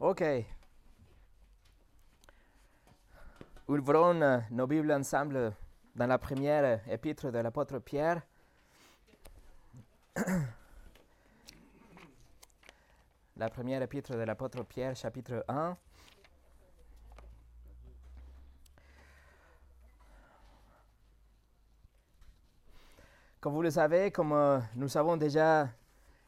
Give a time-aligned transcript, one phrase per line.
[0.00, 0.22] Ok.
[3.68, 4.14] Ouvrons
[4.50, 5.54] nos Bibles ensemble
[5.94, 8.22] dans la première épître de l'apôtre Pierre.
[13.36, 15.76] La première épître de l'apôtre Pierre, chapitre 1.
[23.40, 25.68] Comme vous le savez, comme euh, nous avons déjà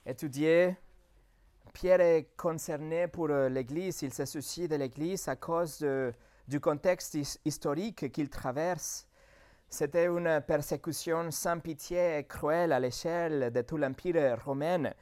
[0.07, 0.77] étudié,
[1.73, 5.85] Pierre est concerné pour euh, l'Église, il se soucie de l'Église à cause
[6.47, 9.07] du contexte his- historique qu'il traverse.
[9.71, 14.93] C'était une persécution sans pitié et cruelle à l'échelle de tout l'Empire romain.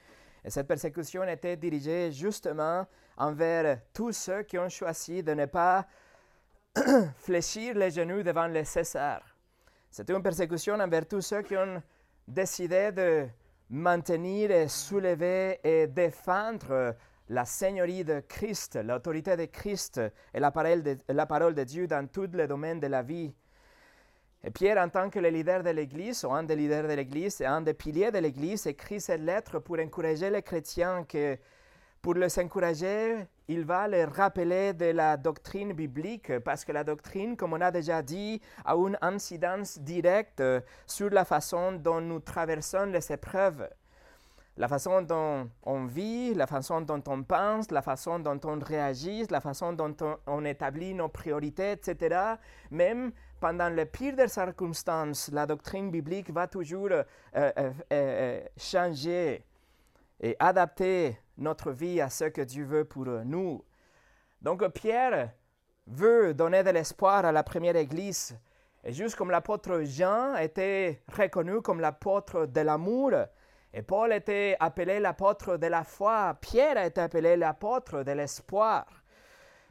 [0.44, 5.86] Et cette persécution était dirigée justement envers tous ceux qui ont choisi de ne pas
[7.16, 9.22] fléchir les genoux devant le César.
[9.90, 11.82] C'était une persécution envers tous ceux qui ont
[12.28, 13.26] décidé de
[13.70, 16.96] maintenir et soulever et défendre
[17.28, 20.00] la seigneurie de Christ, l'autorité de Christ
[20.34, 23.32] et la parole de, Dieu dans tous les domaines de la vie.
[24.42, 27.40] Et Pierre, en tant que le leader de l'Église, ou un des leaders de l'Église
[27.40, 31.38] et un des piliers de l'Église, écrit cette lettre pour encourager les chrétiens que,
[32.02, 37.36] pour les encourager, il va les rappeler de la doctrine biblique, parce que la doctrine,
[37.36, 40.40] comme on a déjà dit, a une incidence directe
[40.86, 43.68] sur la façon dont nous traversons les épreuves.
[44.56, 49.26] La façon dont on vit, la façon dont on pense, la façon dont on réagit,
[49.28, 49.96] la façon dont
[50.28, 52.34] on, établit nos priorités, etc.
[52.70, 57.02] Même pendant le pire des circonstances, la doctrine biblique va toujours euh,
[57.34, 59.42] euh, euh, changer
[60.20, 63.64] et adapter notre vie à ce que Dieu veut pour nous.
[64.42, 65.30] Donc Pierre
[65.86, 68.38] veut donner de l'espoir à la première Église.
[68.84, 73.12] Et juste comme l'apôtre Jean était reconnu comme l'apôtre de l'amour,
[73.72, 78.86] et Paul était appelé l'apôtre de la foi, Pierre a été appelé l'apôtre de l'espoir.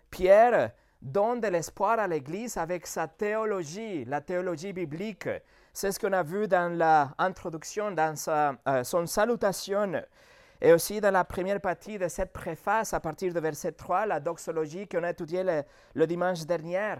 [0.10, 5.28] Pierre donne de l'espoir à l'Église avec sa théologie, la théologie biblique.
[5.74, 10.02] C'est ce qu'on a vu dans l'introduction, dans sa, euh, son salutation,
[10.62, 14.20] et aussi dans la première partie de cette préface, à partir de verset 3, la
[14.20, 16.96] doxologie qu'on a étudiée le, le dimanche dernier.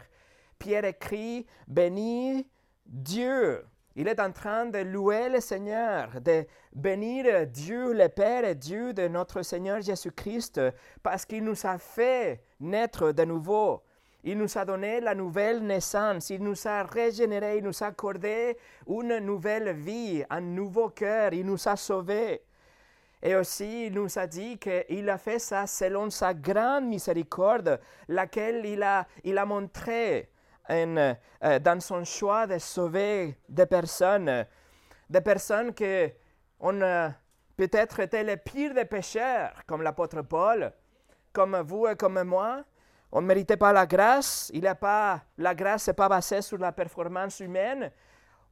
[0.58, 2.48] Pierre écrit Bénis
[2.86, 3.66] Dieu.
[3.96, 8.94] Il est en train de louer le Seigneur, de bénir Dieu le Père et Dieu
[8.94, 10.62] de notre Seigneur Jésus-Christ,
[11.04, 13.84] parce qu'il nous a fait naître de nouveau.
[14.24, 18.58] Il nous a donné la nouvelle naissance, il nous a régénéré, il nous a accordé
[18.88, 22.42] une nouvelle vie, un nouveau cœur, il nous a sauvés.
[23.22, 28.66] Et aussi, il nous a dit qu'il a fait ça selon sa grande miséricorde, laquelle
[28.66, 30.30] il a, il a montré
[30.70, 31.14] euh,
[31.60, 34.46] dans son choix de sauver des personnes,
[35.10, 36.08] des personnes qui
[36.62, 37.10] ont euh,
[37.58, 40.72] peut-être été les pires des pécheurs, comme l'apôtre Paul,
[41.34, 42.64] comme vous et comme moi.
[43.12, 44.50] On ne méritait pas la grâce.
[44.54, 47.92] Il a pas, la grâce n'est pas basée sur la performance humaine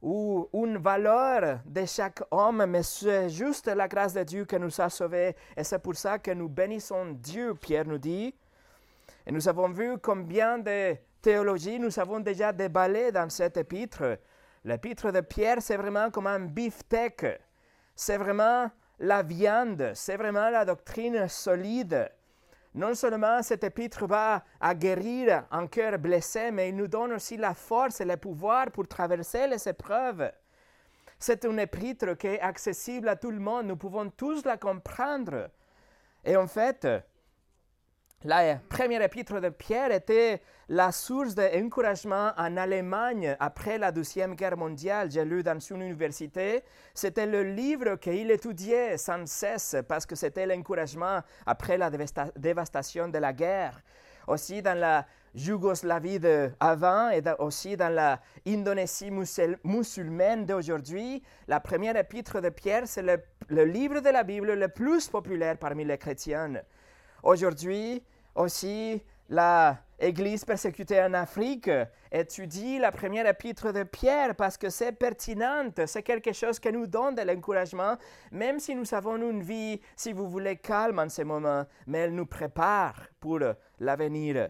[0.00, 4.80] ou une valeur de chaque homme, mais c'est juste la grâce de Dieu qui nous
[4.80, 5.34] a sauvés.
[5.56, 8.34] Et c'est pour ça que nous bénissons Dieu, Pierre nous dit.
[9.26, 14.18] Et nous avons vu combien de théologie nous avons déjà déballé dans cet épître.
[14.64, 17.26] L'épître de Pierre, c'est vraiment comme un beefsteak.
[17.94, 18.70] C'est vraiment
[19.00, 22.10] la viande, c'est vraiment la doctrine solide.
[22.74, 27.36] Non seulement cet épître va à guérir un cœur blessé, mais il nous donne aussi
[27.36, 30.30] la force et le pouvoir pour traverser les épreuves.
[31.18, 33.66] C'est une épître qui est accessible à tout le monde.
[33.66, 35.50] Nous pouvons tous la comprendre.
[36.24, 36.86] Et en fait,
[38.24, 44.56] la première épître de Pierre était la source d'encouragement en Allemagne après la Deuxième Guerre
[44.56, 45.10] mondiale.
[45.10, 50.46] J'ai lu dans une université, c'était le livre qu'il étudiait sans cesse parce que c'était
[50.46, 53.80] l'encouragement après la dévasta- dévastation de la guerre.
[54.26, 61.96] Aussi dans la Yougoslavie d'avant et aussi dans la Indonésie musul- musulmane d'aujourd'hui, la première
[61.96, 63.02] épître de Pierre, c'est
[63.48, 66.54] le livre de la Bible le plus populaire parmi les chrétiens.
[67.22, 68.02] Aujourd'hui,
[68.34, 71.70] aussi, la Église persécutée en Afrique
[72.12, 76.86] étudie la première épître de Pierre parce que c'est pertinent, c'est quelque chose qui nous
[76.86, 77.96] donne de l'encouragement,
[78.30, 82.14] même si nous avons une vie, si vous voulez, calme en ce moment, mais elle
[82.14, 83.40] nous prépare pour
[83.80, 84.48] l'avenir.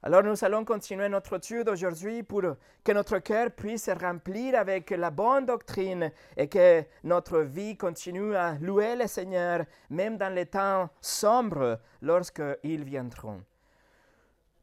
[0.00, 2.42] Alors nous allons continuer notre étude aujourd'hui pour
[2.84, 8.36] que notre cœur puisse se remplir avec la bonne doctrine et que notre vie continue
[8.36, 13.42] à louer le Seigneur même dans les temps sombres lorsqu'ils viendront.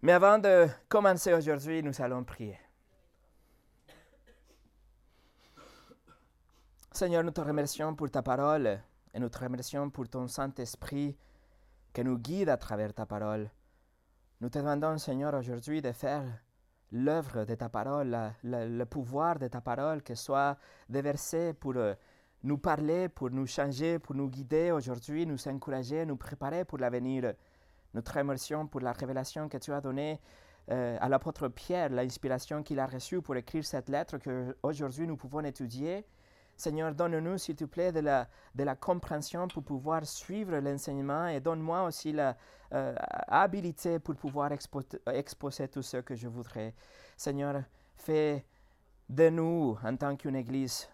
[0.01, 2.57] Mais avant de commencer aujourd'hui, nous allons prier.
[6.91, 8.79] Seigneur, nous te remercions pour ta parole
[9.13, 11.17] et nous te remercions pour ton Saint-Esprit
[11.91, 13.49] que nous guide à travers ta parole.
[14.45, 16.21] Nous te demandons, Seigneur, aujourd'hui de faire
[16.91, 20.55] l'œuvre de ta parole, le pouvoir de ta parole, que soit
[20.87, 21.95] déversé pour euh,
[22.43, 27.33] nous parler, pour nous changer, pour nous guider aujourd'hui, nous encourager, nous préparer pour l'avenir.
[27.95, 30.21] Notre émotion pour la révélation que tu as donnée
[30.69, 35.17] euh, à l'apôtre Pierre, l'inspiration qu'il a reçue pour écrire cette lettre que aujourd'hui nous
[35.17, 36.05] pouvons étudier.
[36.57, 41.41] Seigneur, donne-nous, s'il te plaît, de la, de la compréhension pour pouvoir suivre l'enseignement et
[41.41, 42.37] donne-moi aussi la
[42.73, 42.95] euh,
[43.27, 46.73] habilité pour pouvoir exposer tout ce que je voudrais.
[47.17, 47.61] Seigneur,
[47.95, 48.45] fais
[49.09, 50.87] de nous, en tant qu'une Église,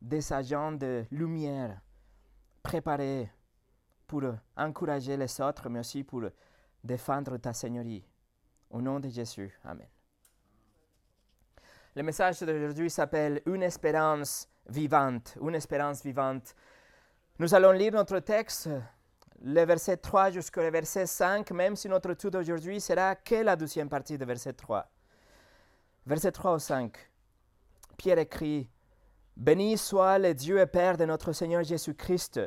[0.00, 1.80] des agents de lumière
[2.62, 3.30] préparés
[4.06, 4.22] pour
[4.56, 6.22] encourager les autres, mais aussi pour
[6.82, 8.04] défendre ta Seigneurie.
[8.70, 9.52] Au nom de Jésus.
[9.64, 9.86] Amen.
[11.94, 15.36] Le message d'aujourd'hui s'appelle Une espérance vivante.
[15.40, 16.54] Une espérance vivante.
[17.38, 18.68] Nous allons lire notre texte,
[19.42, 23.88] le verset 3 jusqu'au verset 5, même si notre tout d'aujourd'hui sera que la deuxième
[23.88, 24.86] partie de verset 3.
[26.06, 26.96] Verset 3 au 5.
[27.96, 28.68] Pierre écrit
[29.36, 32.40] Béni soit le Dieu et Père de notre Seigneur Jésus-Christ,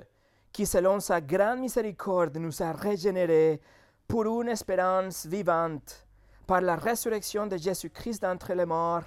[0.51, 3.60] qui selon sa grande miséricorde nous a régénérés
[4.07, 6.07] pour une espérance vivante
[6.45, 9.04] par la résurrection de Jésus-Christ d'entre les morts,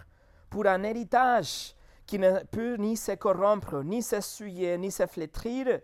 [0.51, 1.75] pour un héritage
[2.09, 5.81] qui ne peut ni se corrompre, ni s'essuyer, ni se flétrir,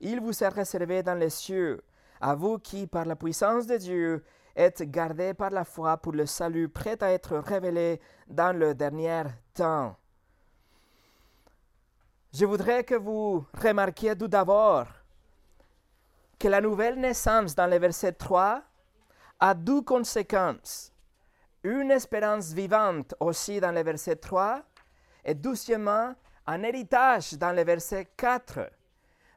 [0.00, 1.84] il vous est réservé dans les cieux,
[2.18, 4.24] à vous qui, par la puissance de Dieu,
[4.56, 9.24] êtes gardés par la foi pour le salut prêt à être révélé dans le dernier
[9.52, 9.94] temps.
[12.32, 14.86] Je voudrais que vous remarquiez tout d'abord
[16.38, 18.62] que la nouvelle naissance dans le verset 3
[19.40, 20.90] a deux conséquences
[21.66, 24.62] une espérance vivante aussi dans le verset 3,
[25.26, 26.14] et deuxièmement,
[26.46, 28.70] un héritage dans le verset 4.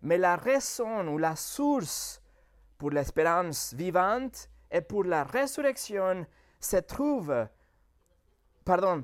[0.03, 2.21] Mais la raison ou la source
[2.77, 6.27] pour l'espérance vivante et pour la résurrection
[6.59, 7.47] se trouve,
[8.63, 9.03] pardon,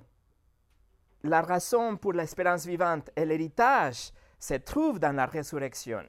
[1.23, 6.03] la raison pour l'espérance vivante et l'héritage se trouve dans la résurrection.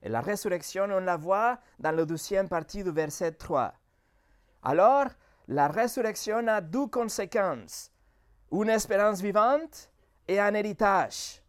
[0.00, 3.74] Et la résurrection, on la voit dans la deuxième partie du verset 3.
[4.62, 5.06] Alors,
[5.48, 7.90] la résurrection a deux conséquences,
[8.52, 9.90] une espérance vivante
[10.26, 11.42] et un héritage.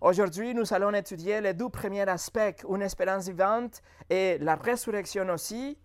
[0.00, 5.78] Aujourd'hui, nous allons étudier les deux premiers aspects, une espérance vivante et la résurrection aussi.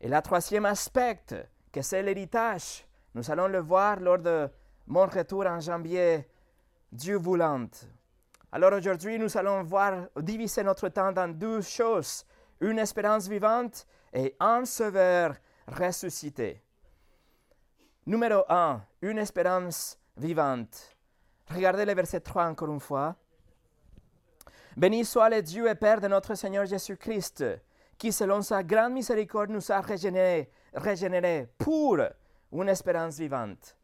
[0.00, 1.24] Et le troisième aspect,
[1.72, 4.48] que c'est l'héritage, nous allons le voir lors de
[4.86, 6.28] mon retour en janvier,
[6.90, 7.66] Dieu voulant.
[8.52, 12.24] Alors aujourd'hui, nous allons voir diviser notre temps dans deux choses,
[12.60, 15.34] une espérance vivante et un sauveur
[15.66, 16.62] ressuscité.
[18.06, 20.91] Numéro 1, une espérance vivante.
[21.50, 23.16] Regardez le verset 3 encore une fois.
[24.76, 27.44] Béni soit le Dieu et Père de notre Seigneur Jésus-Christ,
[27.98, 31.98] qui selon sa grande miséricorde nous a régénérés, pour
[32.52, 33.76] une espérance vivante,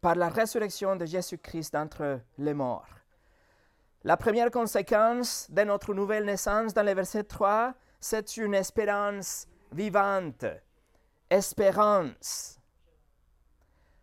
[0.00, 2.88] par la résurrection de Jésus-Christ d'entre les morts.
[4.02, 10.46] La première conséquence de notre nouvelle naissance dans le verset 3, c'est une espérance vivante.
[11.28, 12.58] Espérance.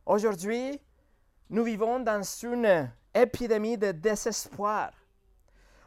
[0.06, 0.80] Aujourd'hui,
[1.50, 4.92] nous vivons dans une épidémie de désespoir.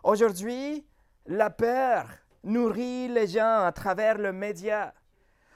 [0.03, 0.87] Aujourd'hui,
[1.27, 2.07] la peur
[2.43, 4.95] nourrit les gens à travers le média.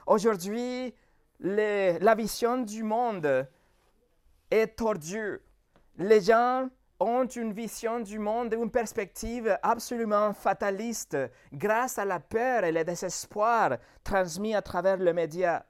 [0.06, 0.94] Aujourd'hui,
[1.40, 3.48] la vision du monde
[4.50, 5.40] est tordue.
[5.96, 6.68] Les gens
[7.00, 11.16] ont une vision du monde, une perspective absolument fataliste
[11.52, 15.64] grâce à la peur et le désespoir transmis à travers le média.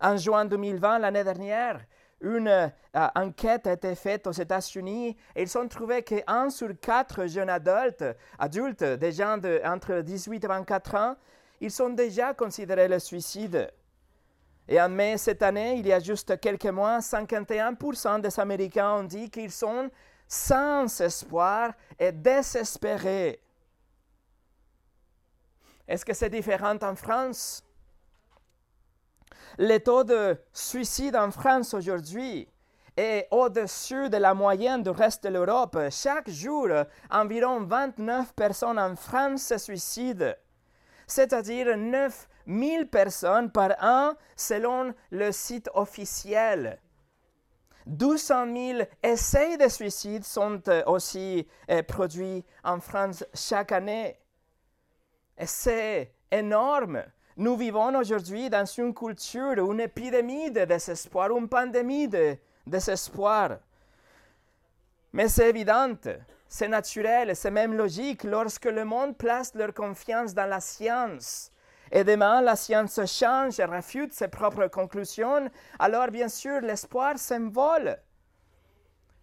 [0.00, 1.80] En juin 2020, l'année dernière,
[2.20, 2.68] une euh,
[3.14, 8.04] enquête a été faite aux États-Unis et ils ont trouvé qu'un sur quatre jeunes adultes,
[8.38, 11.16] adultes, des gens de, entre 18 et 24 ans,
[11.60, 13.70] ils ont déjà considéré le suicide.
[14.68, 19.04] Et en mai cette année, il y a juste quelques mois, 51% des Américains ont
[19.04, 19.90] dit qu'ils sont
[20.28, 23.40] sans espoir et désespérés.
[25.88, 27.64] Est-ce que c'est différent en France?
[29.58, 32.48] Le taux de suicide en France aujourd'hui
[32.96, 35.78] est au-dessus de la moyenne du reste de l'Europe.
[35.90, 36.68] Chaque jour,
[37.10, 40.32] environ 29 personnes en France se suicident,
[41.06, 46.78] c'est-à-dire 9 000 personnes par an selon le site officiel.
[47.86, 54.18] 200 000 essais de suicide sont aussi euh, produits en France chaque année.
[55.44, 57.02] C'est énorme.
[57.40, 63.56] Nous vivons aujourd'hui dans une culture, une épidémie de désespoir, une pandémie de désespoir.
[65.14, 65.94] Mais c'est évident,
[66.46, 71.50] c'est naturel, c'est même logique lorsque le monde place leur confiance dans la science
[71.90, 77.96] et demain la science change et refute ses propres conclusions, alors bien sûr l'espoir s'envole.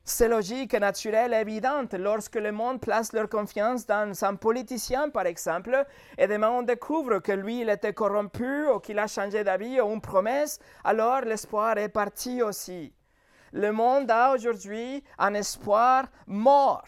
[0.09, 5.09] C'est logique et naturel et évident lorsque le monde place leur confiance dans un politicien,
[5.09, 5.85] par exemple,
[6.17, 9.91] et demain on découvre que lui, il était corrompu ou qu'il a changé d'avis ou
[9.91, 12.93] une promesse, alors l'espoir est parti aussi.
[13.51, 16.87] Le monde a aujourd'hui un espoir mort,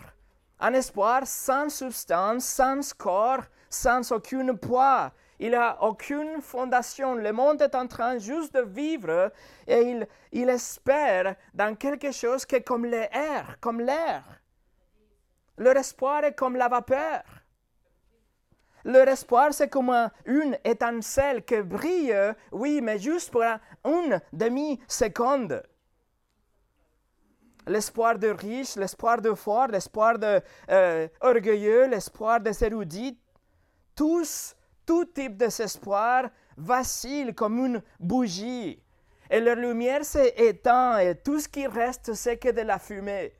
[0.62, 5.12] un espoir sans substance, sans corps, sans aucun poids.
[5.40, 7.16] Il n'a aucune fondation.
[7.16, 9.32] Le monde est en train juste de vivre
[9.66, 14.24] et il, il espère dans quelque chose qui est comme l'air, comme l'air.
[15.58, 17.24] Leur espoir est comme la vapeur.
[18.86, 22.16] Leur espoir, c'est comme une étincelle qui brille,
[22.52, 23.44] oui, mais juste pour
[23.86, 25.64] une demi-seconde
[27.70, 33.18] l'espoir de riche, l'espoir de fort, l'espoir de euh, orgueilleux, l'espoir des érudits,
[33.96, 34.56] tous,
[34.90, 38.82] tout type d'espoir vacille comme une bougie.
[39.30, 43.32] Et leur lumière s'est éteinte et tout ce qui reste, c'est que de la fumée.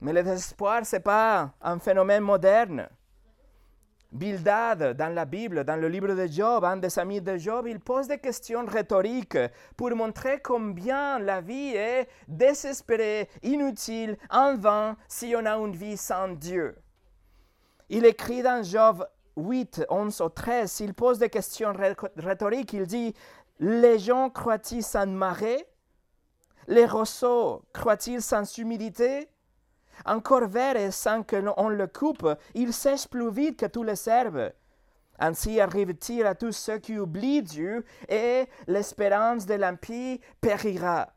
[0.00, 2.88] Mais le désespoir, ce n'est pas un phénomène moderne.
[4.10, 7.78] Bildad, dans la Bible, dans le livre de Job, un des amis de Job, il
[7.78, 9.38] pose des questions rhétoriques
[9.76, 15.96] pour montrer combien la vie est désespérée, inutile, en vain si on a une vie
[15.96, 16.74] sans Dieu.
[17.88, 21.72] Il écrit dans Job 8, 11 ou 13, il pose des questions
[22.16, 23.14] rhétoriques, il dit,
[23.60, 25.66] les gens croient-ils sans marée?
[26.66, 29.28] Les roseaux croient-ils sans humidité?
[30.06, 34.52] Encore vert et sans qu'on le coupe, il sèche plus vite que tous les herbes.
[35.18, 41.12] Ainsi arrive-t-il à tous ceux qui oublient Dieu, et l'espérance de l'impie périra.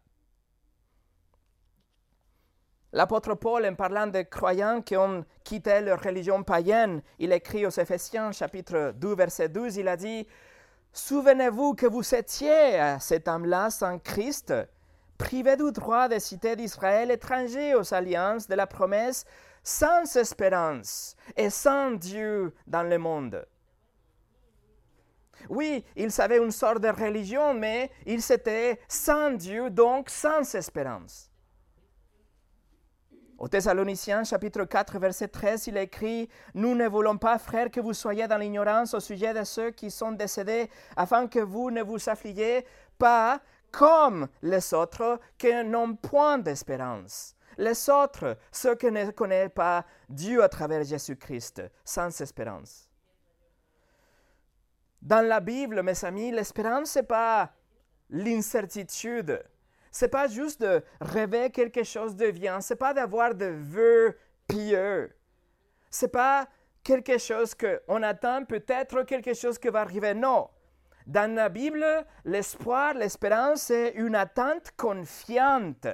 [2.93, 7.69] L'apôtre Paul, en parlant des croyants qui ont quitté leur religion païenne, il écrit aux
[7.69, 10.25] Éphésiens, chapitre 2, verset 12, il a dit
[10.93, 14.53] Souvenez-vous que vous étiez à cet âme-là sans Christ,
[15.17, 19.25] privé du droit de citer d'Israël, étranger aux alliances de la promesse,
[19.63, 23.45] sans espérance et sans Dieu dans le monde.
[25.49, 31.29] Oui, ils avaient une sorte de religion, mais ils étaient sans Dieu, donc sans espérance.
[33.37, 37.93] Au Thessaloniciens chapitre 4 verset 13, il écrit Nous ne voulons pas, frères, que vous
[37.93, 42.09] soyez dans l'ignorance au sujet de ceux qui sont décédés, afin que vous ne vous
[42.09, 42.65] affligiez
[42.97, 43.39] pas
[43.71, 47.35] comme les autres qui n'ont point d'espérance.
[47.59, 52.89] Les autres, ceux qui ne connaissent pas Dieu à travers Jésus-Christ, sans espérance.
[54.99, 57.51] Dans la Bible, mes amis, l'espérance, ce n'est pas
[58.09, 59.43] l'incertitude.
[59.91, 62.61] Ce n'est pas juste de rêver quelque chose de bien.
[62.61, 64.17] Ce n'est pas d'avoir de vœux
[64.47, 65.15] pieux.
[65.89, 66.47] Ce n'est pas
[66.83, 70.13] quelque chose qu'on attend, peut-être quelque chose qui va arriver.
[70.13, 70.49] Non.
[71.05, 71.85] Dans la Bible,
[72.25, 75.87] l'espoir, l'espérance, c'est une attente confiante.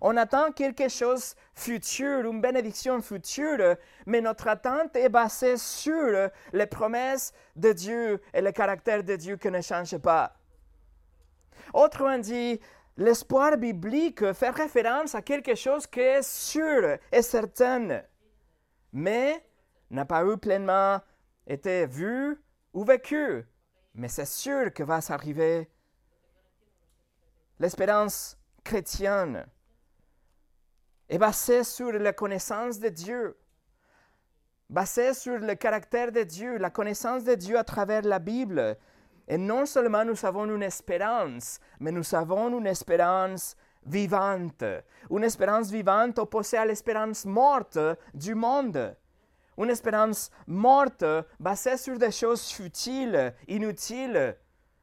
[0.00, 3.76] On attend quelque chose futur, une bénédiction future,
[4.06, 9.36] mais notre attente est basée sur les promesses de Dieu et le caractère de Dieu
[9.36, 10.34] qui ne change pas.
[11.74, 12.60] Autrement dit,
[12.98, 18.02] l'espoir biblique fait référence à quelque chose qui est sûr et certain,
[18.92, 19.42] mais
[19.90, 21.00] n'a pas eu pleinement
[21.46, 22.38] été vu
[22.74, 23.46] ou vécu
[23.98, 25.68] mais c'est sûr que va s'arriver.
[27.58, 29.44] L'espérance chrétienne
[31.08, 33.36] est basée sur la connaissance de Dieu,
[34.70, 38.78] basée sur le caractère de Dieu, la connaissance de Dieu à travers la Bible.
[39.28, 43.56] Et non seulement nous avons une espérance, mais nous avons une espérance
[43.86, 44.64] vivante,
[45.10, 47.78] une espérance vivante opposée à l'espérance morte
[48.12, 48.96] du monde
[49.58, 51.04] une espérance morte
[51.38, 54.36] basée sur des choses futiles, inutiles.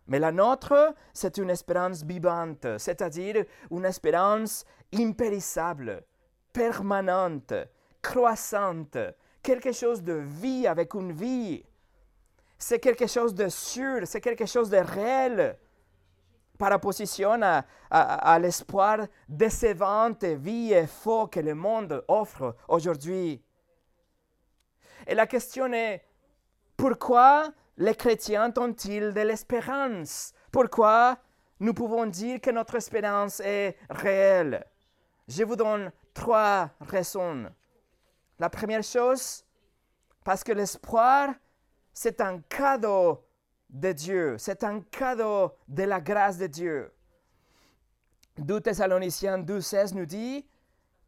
[0.07, 6.03] Mais la nôtre, c'est une espérance vivante, c'est-à-dire une espérance impérissable,
[6.53, 7.53] permanente,
[8.01, 8.97] croissante,
[9.41, 11.63] quelque chose de vie avec une vie.
[12.67, 15.55] C'est quelque chose de sûr, c'est quelque chose de réel
[16.57, 17.39] par opposition
[17.91, 23.39] à, l'espoir décevant et vie et faux que le monde offre aujourd'hui.
[25.05, 26.03] Et la question est,
[26.75, 30.34] pourquoi les chrétiens ont-ils de l'espérance?
[30.51, 31.19] Pourquoi
[31.60, 34.65] nous pouvons dire que notre espérance est réelle?
[35.27, 37.45] Je vous donne trois raisons.
[38.39, 39.45] La première chose,
[40.24, 41.29] parce que l'espoir,
[41.95, 43.25] c'est un cadeau
[43.69, 46.91] de Dieu, c'est un cadeau de la grâce de Dieu.
[48.37, 50.45] 2 Thessaloniciens 12, 16 nous dit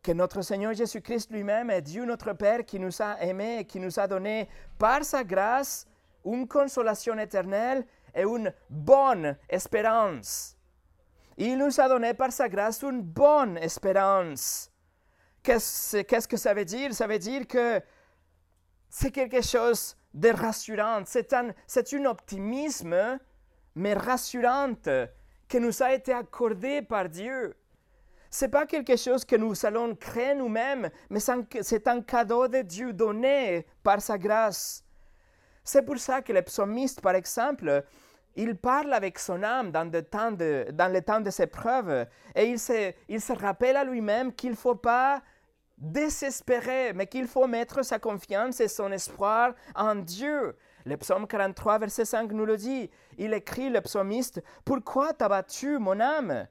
[0.01, 3.82] que notre Seigneur Jésus-Christ lui-même est Dieu notre Père qui nous a aimés et qui
[3.82, 4.48] nous a donné
[4.79, 5.86] par sa grâce
[6.24, 10.56] une consolation éternelle et une bonne espérance.
[11.36, 14.72] Il nous a donné par sa grâce une bonne espérance.
[15.44, 16.94] Qu'est-ce que ça veut dire?
[16.94, 17.82] Ça veut dire que
[18.89, 21.04] c'est quelque chose de rassurant.
[21.06, 23.20] C'est un, c'est un optimisme,
[23.76, 24.90] mais rassurante,
[25.48, 27.56] qui nous a été accordé par Dieu.
[28.30, 32.94] C'est pas quelque chose que nous allons créer nous-mêmes, mais c'est un cadeau de Dieu
[32.94, 34.84] donné par sa grâce.
[35.64, 37.84] C'est pour ça que le psalmiste, par exemple,
[38.36, 42.06] il parle avec son âme dans, le temps de, dans le temps de ses preuves
[42.36, 45.22] et il se, il se rappelle à lui-même qu'il ne faut pas
[45.77, 50.55] désespérer, mais qu'il faut mettre sa confiance et son espoir en Dieu.
[50.86, 52.89] Le psaume 43, verset 5 nous le dit.
[53.17, 56.48] Il écrit, le psalmiste, Pourquoi t'as battu mon âme?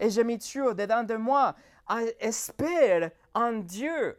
[0.00, 1.54] Et je m'y tue au-dedans de moi.
[1.86, 4.18] Ah, espère en Dieu.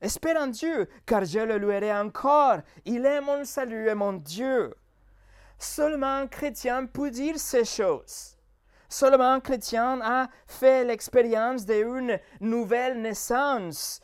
[0.00, 2.58] Espère en Dieu, car je le louerai encore.
[2.84, 4.74] Il est mon salut et mon Dieu.
[5.58, 8.36] Seulement un chrétien peut dire ces choses.
[8.94, 14.00] Seulement un chrétien a fait l'expérience d'une nouvelle naissance.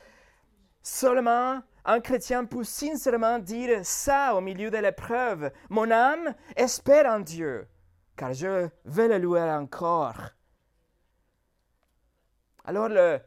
[0.83, 5.53] Seulement un chrétien peut sincèrement dire ça au milieu de l'épreuve.
[5.69, 7.69] Mon âme espère en Dieu,
[8.17, 10.31] car je vais le louer encore.
[12.65, 13.21] Alors le,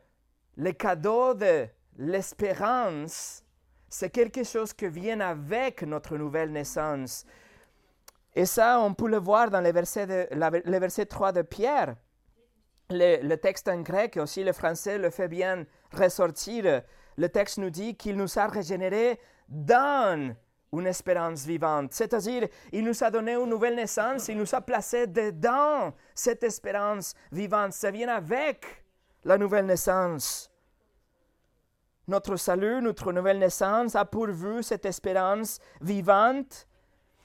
[0.58, 1.66] le cadeau de
[1.96, 3.42] l'espérance,
[3.88, 7.26] c'est quelque chose qui vient avec notre nouvelle naissance.
[8.36, 11.96] Et ça, on peut le voir dans le verset, 3 de Pierre.
[12.90, 16.82] Le, texte en grec et aussi le français le fait bien ressortir.
[17.18, 20.36] Le texte nous dit qu'il nous a régénérés dans
[20.74, 21.94] une espérance vivante.
[21.94, 27.14] C'est-à-dire, il nous a donné une nouvelle naissance, il nous a placés dedans cette espérance
[27.32, 27.74] vivante.
[27.74, 28.84] Ça vient avec
[29.24, 30.50] la nouvelle naissance.
[32.08, 36.68] Notre salut, notre nouvelle naissance a pourvu cette espérance vivante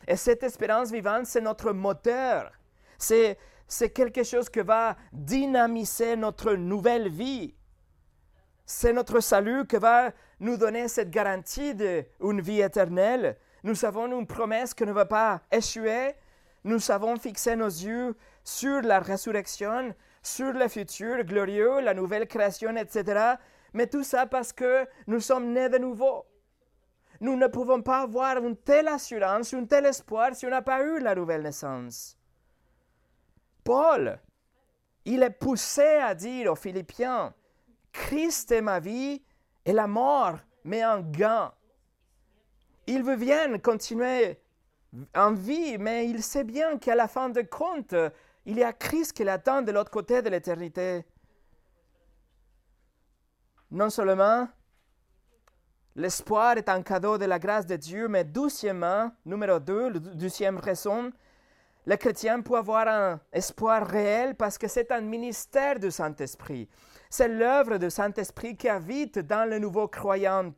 [0.08, 2.50] et cette espérance vivante, c'est notre moteur.
[2.96, 3.36] C'est,
[3.66, 7.54] c'est quelque chose qui va dynamiser notre nouvelle vie.
[8.64, 13.36] C'est notre salut qui va nous donner cette garantie d'une vie éternelle.
[13.62, 16.14] Nous avons une promesse qui ne va pas échouer.
[16.64, 22.74] Nous savons fixer nos yeux sur la résurrection, sur le futur glorieux, la nouvelle création,
[22.76, 23.34] etc.
[23.74, 26.24] Mais tout ça parce que nous sommes nés de nouveau.
[27.20, 30.82] Nous ne pouvons pas avoir une telle assurance, un tel espoir si on n'a pas
[30.82, 32.16] eu la nouvelle naissance.
[33.64, 34.18] Paul,
[35.04, 37.34] il est poussé à dire aux Philippiens,
[37.92, 39.22] Christ est ma vie
[39.64, 41.52] et la mort met un gain.
[42.86, 44.40] Il veut bien continuer
[45.14, 47.94] en vie, mais il sait bien qu'à la fin de compte,
[48.46, 51.04] il y a Christ qui l'attend de l'autre côté de l'éternité.
[53.70, 54.48] Non seulement
[55.98, 60.56] L'espoir est un cadeau de la grâce de Dieu, mais doucement, numéro deux, la deuxième
[60.58, 61.10] raison,
[61.84, 66.68] le chrétien peut avoir un espoir réel parce que c'est un ministère du Saint-Esprit.
[67.10, 70.52] C'est l'œuvre du Saint-Esprit qui habite dans le nouveau croyant.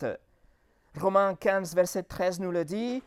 [1.00, 3.02] Romains 15, verset 13 nous le dit,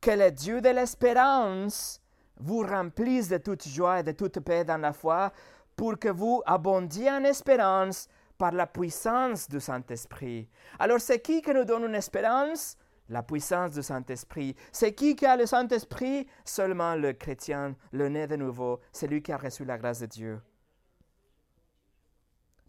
[0.00, 2.00] que le Dieu de l'espérance
[2.38, 5.32] vous remplisse de toute joie et de toute paix dans la foi,
[5.74, 8.08] pour que vous abondiez en espérance
[8.40, 10.48] par la puissance du Saint-Esprit.
[10.78, 12.74] Alors c'est qui qui nous donne une espérance?
[13.10, 14.56] La puissance du Saint-Esprit.
[14.72, 16.26] C'est qui qui a le Saint-Esprit?
[16.42, 20.06] Seulement le chrétien, le né de nouveau, c'est lui qui a reçu la grâce de
[20.06, 20.40] Dieu.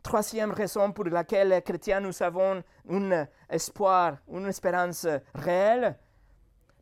[0.04, 5.98] Troisième raison pour laquelle les chrétiens, nous avons un espoir, une espérance réelle,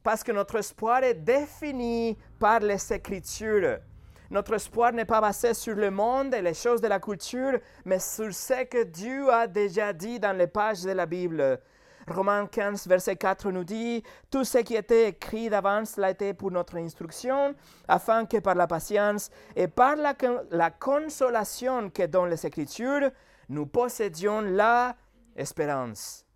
[0.01, 3.81] parce que notre espoir est défini par les Écritures.
[4.31, 7.97] Notre espoir n'est pas basé sur le monde et les choses de la culture, mais
[7.97, 11.59] sur ce que Dieu a déjà dit dans les pages de la Bible.
[12.07, 16.51] Romains 15, verset 4 nous dit, Tout ce qui était écrit d'avance l'a été pour
[16.51, 17.55] notre instruction,
[17.87, 20.13] afin que par la patience et par la,
[20.51, 23.09] la consolation que donnent les Écritures,
[23.49, 24.95] nous possédions la
[25.35, 26.28] espérance.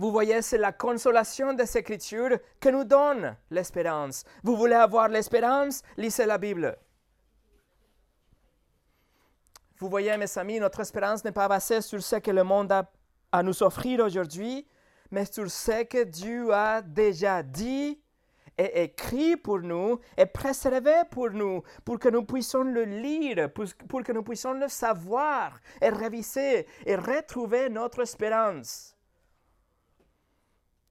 [0.00, 4.24] Vous voyez, c'est la consolation des Écritures que nous donne l'espérance.
[4.42, 5.82] Vous voulez avoir l'espérance?
[5.98, 6.74] Lisez la Bible.
[9.78, 12.90] Vous voyez, mes amis, notre espérance n'est pas basée sur ce que le monde a
[13.30, 14.66] à nous offrir aujourd'hui,
[15.10, 18.00] mais sur ce que Dieu a déjà dit
[18.56, 23.66] et écrit pour nous et préservé pour nous, pour que nous puissions le lire, pour,
[23.86, 28.96] pour que nous puissions le savoir et réviser et retrouver notre espérance.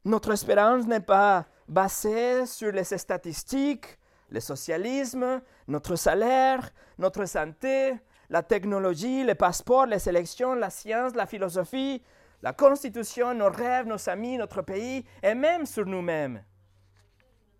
[0.05, 3.97] Notre espérance n'est pas basée sur les statistiques,
[4.29, 7.95] le socialisme, notre salaire, notre santé,
[8.29, 12.01] la technologie, les passeports, les sélections, la science, la philosophie,
[12.41, 16.43] la constitution, nos rêves, nos amis, notre pays et même sur nous-mêmes.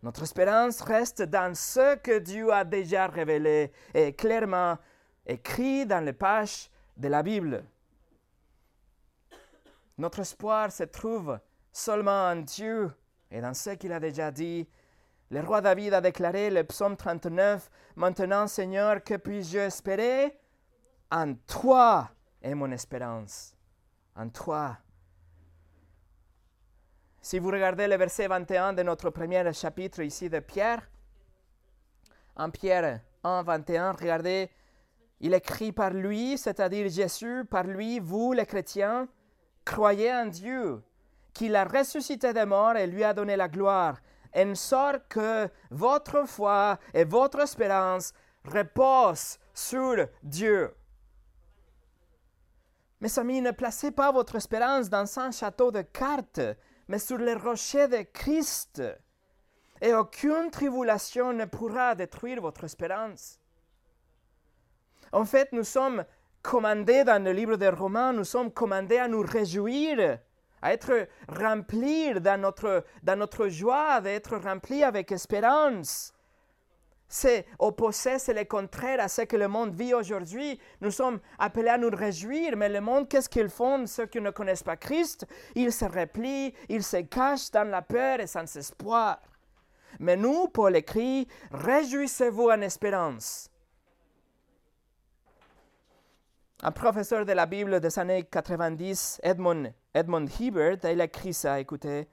[0.02, 4.78] Notre espérance reste dans ce que Dieu a déjà révélé et clairement
[5.26, 7.66] écrit dans les pages de la Bible.
[9.98, 11.38] Notre espoir se trouve
[11.80, 12.92] seulement en Dieu
[13.32, 14.68] et dans ce qu'il a déjà dit.
[15.32, 20.40] Le roi David a déclaré le psaume 39, Maintenant Seigneur, que puis-je espérer?
[21.12, 22.10] En toi
[22.42, 23.56] est mon espérance.
[24.16, 24.78] En toi.
[27.22, 30.90] Si vous regardez le verset 21 de notre premier chapitre ici de Pierre,
[32.36, 34.50] en Pierre 1, 21, regardez,
[35.20, 39.08] il écrit par lui, c'est-à-dire Jésus, par lui, vous les chrétiens,
[39.66, 40.82] croyez en Dieu,
[41.40, 43.96] qu'il a ressuscité des morts et lui a donné la gloire,
[44.36, 48.12] en sorte que votre foi et votre espérance
[48.44, 50.76] reposent sur Dieu.
[53.00, 56.42] Mes amis, ne placez pas votre espérance dans un château de cartes,
[56.90, 58.84] mais sur les rochers de Christ.
[59.80, 63.40] Et aucune tribulation ne pourra détruire votre espérance.
[65.14, 66.04] En fait, nous sommes
[66.42, 70.20] commandés dans le livre des Romains, nous sommes commandés à nous réjouir,
[70.62, 76.14] à être remplis dans notre, dans notre joie, d'être remplis avec espérance.
[77.12, 80.60] C'est opposé, c'est le contraire à ce que le monde vit aujourd'hui.
[80.80, 84.30] Nous sommes appelés à nous réjouir, mais le monde, qu'est-ce qu'ils font, ceux qui ne
[84.30, 89.20] connaissent pas Christ Ils se replient, ils se cachent dans la peur et sans espoir.
[90.00, 93.49] Mais nous, Paul écrit, réjouissez-vous en espérance.
[96.62, 102.10] Un professeur de la Bible des années 90, Edmund, Edmund Hibbert, il écrit ça, écoutez.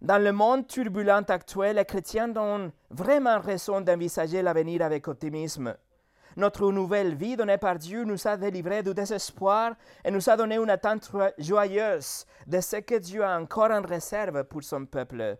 [0.00, 5.76] Dans le monde turbulent actuel, les chrétiens ont vraiment raison d'envisager l'avenir avec optimisme.
[6.36, 10.56] Notre nouvelle vie donnée par Dieu nous a délivrés du désespoir et nous a donné
[10.56, 15.38] une attente joyeuse de ce que Dieu a encore en réserve pour son peuple.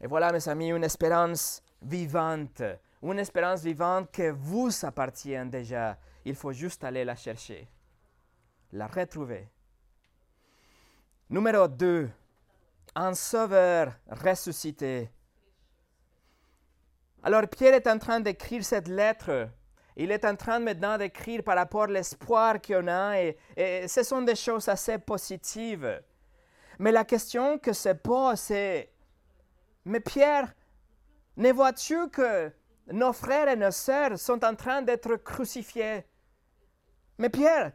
[0.00, 2.62] Et voilà, mes amis, une espérance vivante,
[3.02, 5.98] une espérance vivante que vous appartient déjà.
[6.24, 7.68] Il faut juste aller la chercher,
[8.72, 9.48] la retrouver.
[11.30, 12.10] Numéro 2.
[12.94, 15.10] Un sauveur ressuscité.
[17.22, 19.50] Alors Pierre est en train d'écrire cette lettre.
[19.96, 24.02] Il est en train maintenant d'écrire par rapport à l'espoir qu'on a et, et, ce
[24.02, 26.02] sont des choses assez positives.
[26.78, 28.92] Mais la question que se pose c'est,
[29.84, 30.54] mais Pierre,
[31.36, 32.52] ne vois-tu que
[32.92, 36.04] nos frères et nos sœurs sont en train d'être crucifiés.
[37.18, 37.72] Mais Pierre,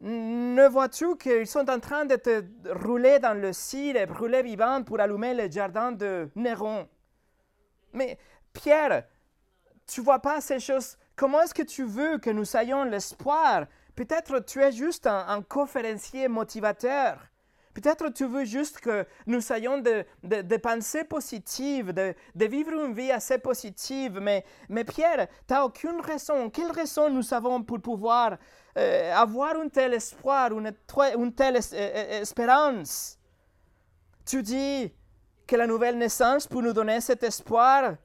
[0.00, 2.44] ne vois-tu qu'ils sont en train de te
[2.84, 6.88] rouler dans le cire et brûler vivant pour allumer le jardin de Néron?
[7.92, 8.18] Mais
[8.52, 9.04] Pierre,
[9.86, 10.98] tu vois pas ces choses?
[11.14, 13.66] Comment est-ce que tu veux que nous ayons l'espoir?
[13.94, 17.18] Peut-être tu es juste un conférencier motivateur.
[17.76, 22.14] Peut-être tu veux juste que nous ayons des de, pensées positives, de,
[22.46, 26.48] vivre une vie assez positive, mais, Pierre, tu n'as aucune raison.
[26.48, 28.38] Quelle raison nous avons pour pouvoir
[28.78, 30.72] euh, avoir un tel espoir, une,
[31.34, 33.18] telle euh, euh, espérance?
[34.24, 34.90] Tu dis
[35.46, 37.96] que la nouvelle naissance pour nous donner cet espoir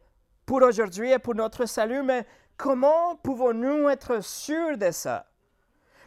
[0.45, 2.25] pour aujourd'hui et pour notre salut, mais
[2.57, 5.30] comment pouvons-nous être sûrs de ça?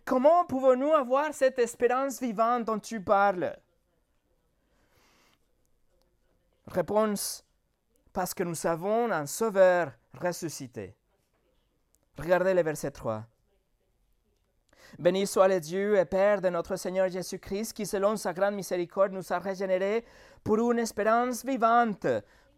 [0.04, 3.56] Comment pouvons-nous avoir cette espérance vivante dont tu parles?
[6.66, 7.44] Réponse,
[8.12, 10.94] parce que nous avons un Sauveur ressuscité.
[12.18, 13.24] Regardez le verset 3.
[14.98, 19.12] Béni soit le Dieu et Père de notre Seigneur Jésus-Christ, qui selon sa grande miséricorde
[19.12, 20.04] nous a régénérés
[20.44, 22.06] pour une espérance vivante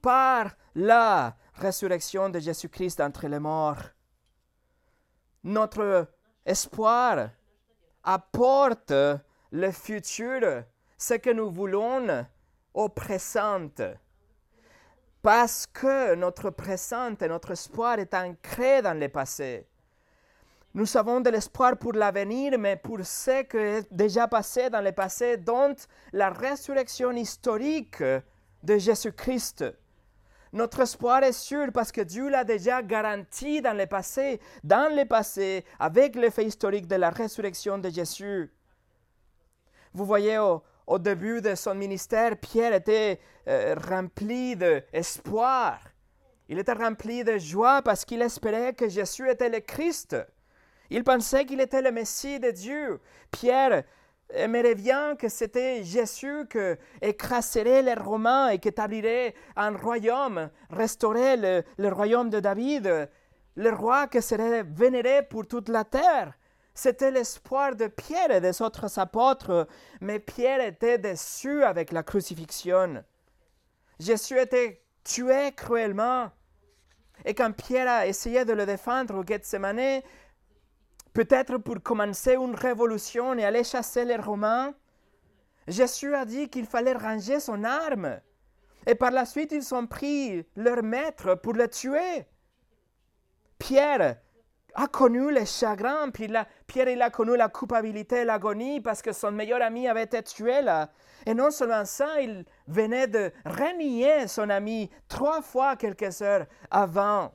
[0.03, 3.83] par la résurrection de Jésus-Christ d'entre les morts.
[5.45, 6.09] Notre
[6.47, 7.31] espoir
[8.03, 8.93] apporte
[9.51, 10.63] le futur,
[10.97, 12.25] ce que nous voulons
[12.73, 13.69] au présent.
[15.21, 19.67] Parce que notre présent et notre espoir est ancré dans le passé.
[20.73, 24.93] Nous avons de l'espoir pour l'avenir, mais pour ce qui est déjà passé dans le
[24.93, 25.75] passé, dont
[26.13, 28.03] la résurrection historique
[28.63, 29.65] de Jésus-Christ.
[30.57, 35.05] Notre espoir est sûr parce que Dieu l'a déjà garanti dans le passé, dans le
[35.05, 38.51] passé, avec l'effet historique de la résurrection de Jésus.
[39.93, 45.79] Vous voyez au, au début de son ministère, Pierre était euh, rempli d'espoir.
[46.49, 50.17] Il était rempli de joie parce qu'il espérait que Jésus était le Christ.
[50.89, 52.99] Il pensait qu'il était le Messie de Dieu.
[53.31, 53.85] Pierre
[54.31, 56.59] aimerait bien que c'était Jésus qui
[57.01, 63.09] écraserait les Romains et qui établirait un royaume, restaurait le, le royaume de David.
[63.57, 66.35] le roi qui serait vénéré pour toute la terre.
[66.75, 69.67] C'était l'espoir de Pierre et des autres apôtres,
[70.03, 73.03] mais Pierre était déçu avec la crucifixion.
[73.99, 76.31] Jésus était tué cruellement.
[77.25, 80.03] Et quand Pierre a essayé de le défendre au Gethsemane,
[81.17, 84.75] peut-être pour commencer une révolution et aller chasser les Romains,
[85.67, 88.21] Jésus a dit qu'il fallait ranger son arme.
[88.87, 92.27] Et par la suite, ils ont pris leur maître pour le tuer.
[93.59, 94.17] Pierre
[94.75, 96.31] a connu le chagrin, puis
[96.67, 100.91] Pierre a connu la culpabilité, l'agonie, parce que son meilleur ami avait été tué là.
[101.25, 107.33] Et non seulement ça, il venait de renier son ami trois fois quelques heures avant.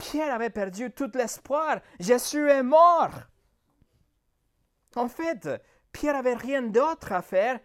[0.00, 1.80] Pierre avait perdu tout l'espoir.
[1.98, 3.12] Jésus est mort.
[4.96, 5.46] En fait,
[5.92, 7.60] Pierre avait rien d'autre à faire.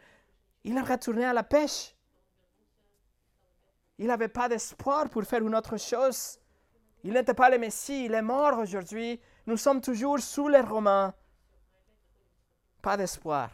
[0.65, 1.95] Il est retourné à la pêche.
[3.97, 6.37] Il n'avait pas d'espoir pour faire une autre chose.
[7.05, 9.21] Il n'était pas le Messie, il est mort aujourd'hui.
[9.45, 11.13] Nous sommes toujours sous les Romains.
[12.81, 13.49] Pas d'espoir.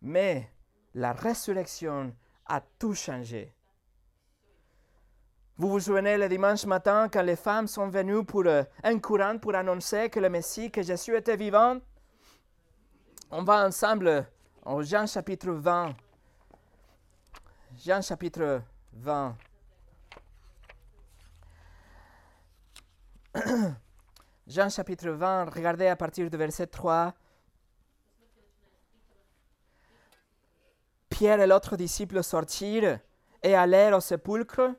[0.00, 0.48] Mais
[0.94, 2.14] la résurrection
[2.46, 3.52] a tout changé.
[5.56, 9.38] Vous vous souvenez le dimanche matin quand les femmes sont venues pour euh, un courant
[9.38, 11.78] pour annoncer que le Messie, que Jésus était vivant?
[13.30, 14.26] On va ensemble
[14.64, 15.94] en Jean chapitre 20.
[17.78, 18.62] Jean chapitre
[18.94, 19.36] 20.
[24.48, 27.14] Jean chapitre 20, regardez à partir du verset 3.
[31.10, 32.98] Pierre et l'autre disciple sortirent
[33.40, 34.74] et allèrent au sépulcre.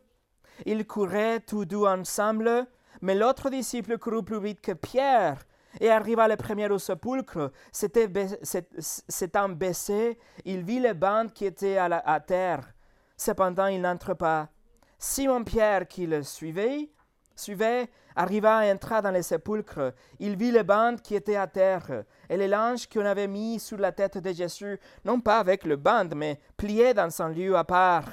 [0.66, 2.68] Ils couraient tous deux ensemble,
[3.02, 5.40] mais l'autre disciple courut plus vite que Pierre
[5.80, 7.52] et arriva le premier au sépulcre.
[7.72, 12.74] S'étant baissé, il vit les bandes qui étaient à, terre.
[13.18, 14.50] Cependant, il n'entre pas.
[14.98, 16.90] Simon Pierre, qui le suivait,
[17.36, 19.94] suivait arriva et entra dans le sépulcre.
[20.20, 23.78] Il vit les bandes qui étaient à terre et les linges qu'on avait mis sur
[23.78, 27.64] la tête de Jésus, non pas avec le bande, mais pliés dans un lieu à
[27.64, 28.06] part.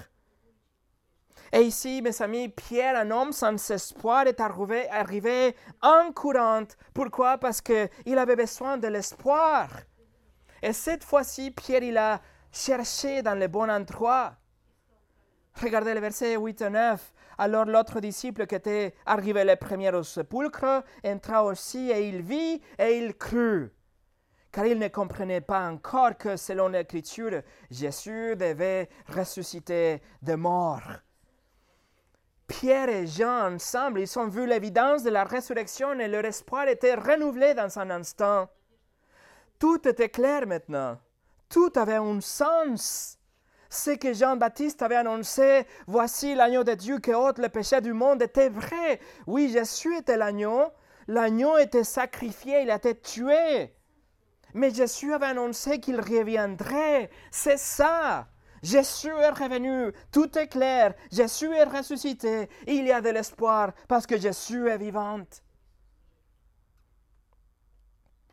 [1.52, 6.64] Et ici, mes amis, Pierre, un homme sans espoir, est arrivé, en courant.
[6.94, 7.38] Pourquoi?
[7.38, 9.68] Parce qu'il avait besoin de l'espoir.
[10.62, 12.20] Et cette fois-ci, Pierre, il a
[12.52, 14.34] cherché dans le bon endroit.
[15.60, 17.12] Regardez le verset 8 et 9.
[17.38, 22.60] Alors l'autre disciple qui était arrivé le premier au sépulcre entra aussi et il vit
[22.78, 23.72] et il crut.
[24.52, 31.00] Car il ne comprenait pas encore que selon l'Écriture, Jésus devait ressusciter des morts.
[32.52, 36.94] Pierre et Jean ensemble, ils ont vu l'évidence de la résurrection et leur espoir était
[36.94, 38.46] renouvelé dans un instant.
[39.58, 40.98] Tout était clair maintenant.
[41.48, 43.18] Tout avait un sens
[43.70, 48.20] ce que Jean-Baptiste avait annoncé, voici l'agneau de Dieu qui ôte le péché du monde,
[48.20, 49.00] était vrai.
[49.26, 50.64] Oui, Jésus était l'agneau.
[51.08, 53.72] L'agneau était sacrifié, il été tué.
[54.52, 57.08] Mais Jésus avait annoncé qu'il reviendrait.
[57.30, 58.26] C'est ça.
[58.62, 64.06] Jésus est revenu, tout est clair, Jésus est ressuscité, il y a de l'espoir parce
[64.06, 65.24] que Jésus est vivant.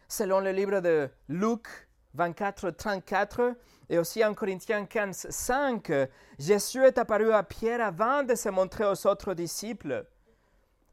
[0.08, 1.68] Selon le livre de Luc
[2.14, 3.56] 24, 34,
[3.90, 5.92] et aussi en Corinthiens 15, 5,
[6.38, 10.06] Jésus est apparu à Pierre avant de se montrer aux autres disciples.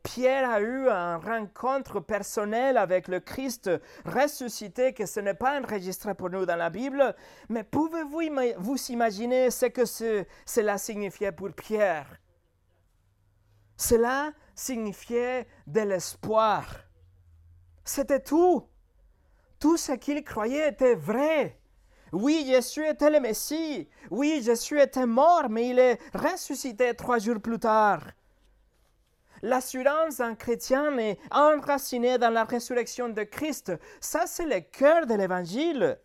[0.07, 3.69] Pierre a eu un rencontre personnelle avec le Christ
[4.05, 7.14] ressuscité que ce n'est pas enregistré pour nous dans la Bible,
[7.49, 8.21] mais pouvez-vous
[8.59, 12.07] vous imaginer ce que cela signifiait pour Pierre?
[13.77, 16.64] Cela signifiait de l'espoir.
[17.85, 18.64] C'était tout.
[19.59, 21.59] Tout ce qu'il croyait était vrai.
[22.12, 23.88] Oui, Jésus était le Messie.
[24.11, 28.03] Oui, Jésus était mort, mais il est ressuscité trois jours plus tard.
[29.42, 33.72] L'assurance d'un chrétien est enracinée dans la résurrection de Christ.
[34.01, 35.99] Ça, c'est le cœur de l'Évangile.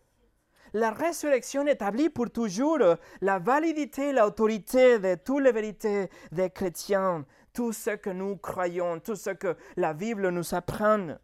[0.74, 2.78] La résurrection établit pour toujours
[3.20, 9.16] la validité, l'autorité de toutes les vérités des chrétiens, tout ce que nous croyons, tout
[9.16, 11.16] ce que la Bible nous apprend.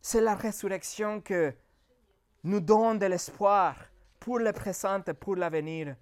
[0.00, 1.52] C'est la résurrection que
[2.44, 3.76] nous donne de l'espoir
[4.18, 5.94] pour le présent et pour l'avenir.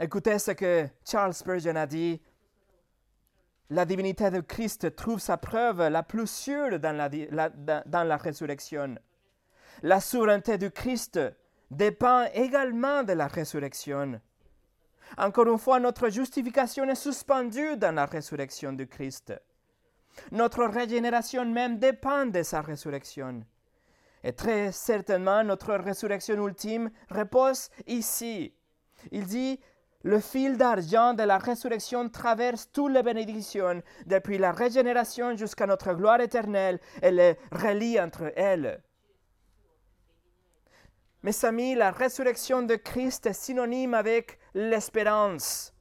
[0.00, 2.20] Écoutez ce que Charles Spurgeon a dit.
[3.70, 7.48] La divinité de Christ trouve sa preuve la plus sûre dans la,
[7.84, 8.94] dans la résurrection.
[9.82, 11.18] La souveraineté du Christ
[11.68, 14.20] dépend également de la résurrection.
[15.16, 19.34] Encore une fois, notre justification est suspendue dans la résurrection du Christ.
[20.30, 23.44] Notre régénération même dépend de sa résurrection.
[24.22, 28.54] Et très certainement, notre résurrection ultime repose ici.
[29.10, 29.60] Il dit,
[30.04, 35.92] Le fil d'argent de la résurrection traverse toutes les bénédictions, depuis la régénération jusqu'à notre
[35.92, 38.80] gloire éternelle, et les relie entre elles.
[41.24, 45.74] Mes amis, la résurrection de Christ est synonyme avec l'espérance.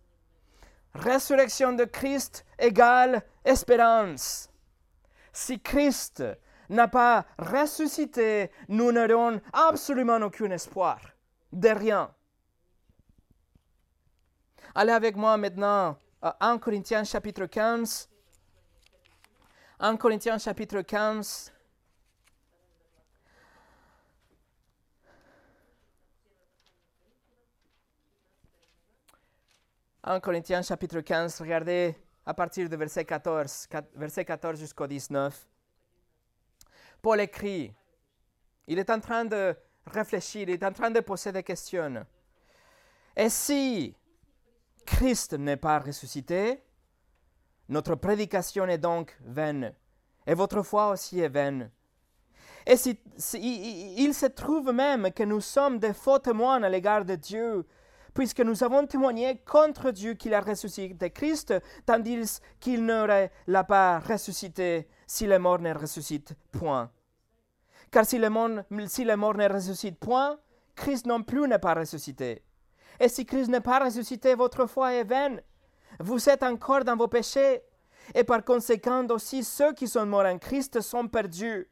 [0.96, 4.50] Résurrection de Christ égale espérance.
[5.32, 6.24] Si Christ
[6.70, 11.00] n'a pas ressuscité, nous n'aurons absolument aucun espoir,
[11.54, 12.12] de rien.
[14.80, 18.08] Allez avec moi maintenant à 1 Corinthiens chapitre 15.
[19.80, 21.52] 1 Corinthiens chapitre 15.
[30.04, 35.48] 1 Corinthiens chapitre 15, regardez à partir du verset 14, verset 14 jusqu'au 19.
[37.02, 37.74] Paul écrit,
[38.68, 39.56] il est en train de
[39.88, 42.06] réfléchir, il est en train de poser des questions.
[43.16, 43.97] Et si
[44.88, 46.64] Christ n'est pas ressuscité,
[47.68, 49.76] notre prédication est donc vaine,
[50.26, 51.70] et votre foi aussi est vaine.
[52.66, 52.98] Et si,
[53.36, 57.68] il se trouve même que nous sommes des faux témoins à l'égard de Dieu,
[58.14, 61.54] puisque nous avons témoigné contre Dieu qu'il a ressuscité Christ,
[61.86, 66.90] tandis qu'il n'aurait l'a pas ressuscité si les morts ne ressuscitent point.
[67.92, 70.40] Car si les morts, si les morts ne ressuscitent point,
[70.76, 72.42] Christ non plus n'est pas ressuscité.
[73.00, 75.42] Et si Christ n'est pas ressuscité, votre foi est vaine.
[76.00, 77.62] Vous êtes encore dans vos péchés.
[78.16, 81.68] Et par conséquent aussi ceux qui sont morts en Christ sont perdus.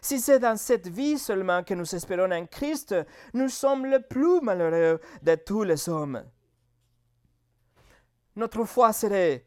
[0.00, 2.94] Si c'est dans cette vie seulement que nous espérons en Christ,
[3.34, 6.24] nous sommes le plus malheureux de tous les hommes.
[8.36, 9.46] Notre foi serait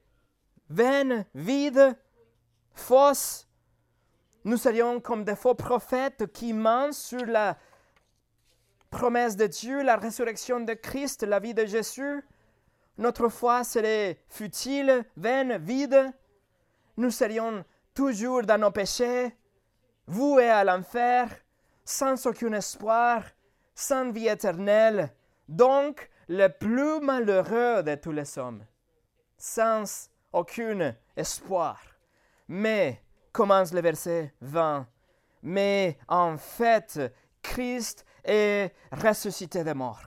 [0.69, 1.97] vaine, vide,
[2.73, 3.47] fausse.
[4.43, 7.57] Nous serions comme des faux prophètes qui mentent sur la
[8.95, 12.23] promesse de Dieu, la résurrection de Christ, la vie de Jésus.
[12.97, 16.13] Notre foi serait futile, vaine, vide.
[16.95, 19.35] Nous serions toujours dans nos péchés,
[20.07, 21.29] voué à l'enfer,
[21.83, 23.23] sans aucun espoir,
[23.73, 25.13] sans vie éternelle,
[25.49, 28.63] donc le plus malheureux de tous les hommes,
[29.37, 31.81] sans aucun espoir.
[32.47, 33.01] Mais,
[33.33, 34.87] commence le verset 20,
[35.43, 40.01] mais en fait, Christ est ressuscité des morts.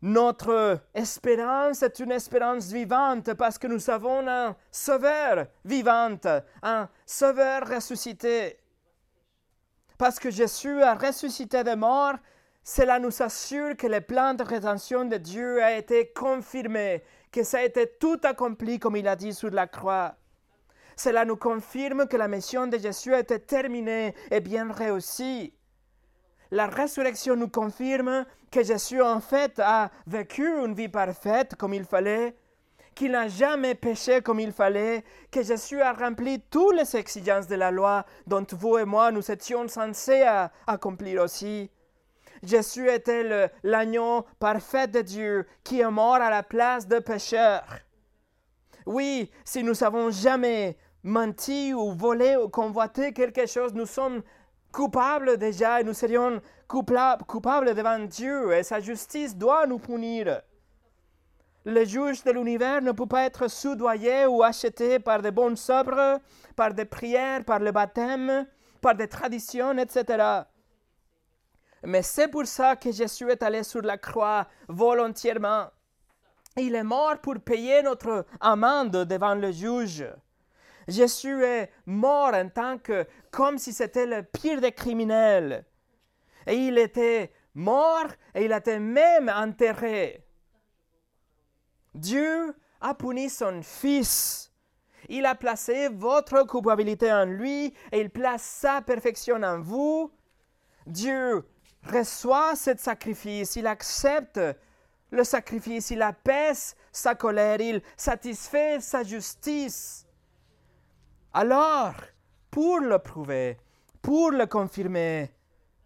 [0.00, 6.16] Notre espérance est une espérance vivante parce que nous avons un sauveur vivant,
[6.62, 8.58] un sauveur ressuscité.
[9.96, 12.14] Parce que Jésus a ressuscité des morts,
[12.62, 17.58] cela nous assure que le plan de rédemption de Dieu a été confirmé, que ça
[17.58, 20.14] a été tout accompli comme il a dit sur la croix.
[20.94, 25.52] Cela nous confirme que la mission de Jésus a été terminée et bien réussie
[26.50, 31.84] la résurrection nous confirme que Jésus en fait a vécu une vie parfaite comme il
[31.84, 32.34] fallait,
[32.94, 37.54] qu'il n'a jamais péché comme il fallait, que Jésus a rempli toutes les exigences de
[37.54, 40.26] la loi dont vous et moi nous étions censés
[40.66, 41.70] accomplir aussi.
[42.42, 47.66] Jésus était l'agneau parfait de Dieu qui est mort à la place de pécheurs.
[48.86, 54.22] Oui, si nous avons jamais menti ou volé ou convoité quelque chose, nous sommes
[54.72, 60.42] coupables déjà et nous serions coupables, devant Dieu et sa justice doit nous punir.
[61.64, 66.20] Le juge de l'univers ne peut pas être soudoyé ou acheté par des bonnes œuvres,
[66.56, 68.46] par des prières, par le baptême,
[68.80, 70.44] par des traditions, etc.
[71.84, 75.66] Mais c'est pour ça que Jésus est allé sur la croix volontairement.
[76.56, 80.04] Il est mort pour payer notre amende devant le juge.
[80.88, 85.64] Jésus est mort en tant que, comme si c'était le pire des criminels.
[86.46, 90.24] Et il était mort et il était même enterré.
[91.94, 94.50] Dieu a puni son Fils.
[95.10, 100.10] Il a placé votre culpabilité en lui et il place sa perfection en vous.
[100.86, 101.46] Dieu
[101.84, 104.40] reçoit ce sacrifice, il accepte
[105.10, 110.07] le sacrifice, il apaise sa colère, il satisfait sa justice.
[111.32, 111.94] Alors,
[112.50, 113.58] pour le prouver,
[114.00, 115.30] pour le confirmer,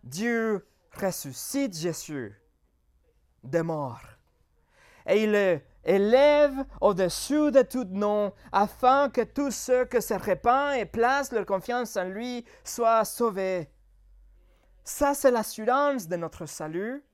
[0.03, 0.67] Dieu
[1.01, 2.35] ressuscite Jésus
[3.43, 4.01] des morts.
[5.07, 10.77] Et il le élève au-dessus de tout nom, afin que tous ceux qui se répandent
[10.77, 13.69] et placent leur confiance en lui soient sauvés.
[14.85, 17.05] Ça, c'est l'assurance de notre salut.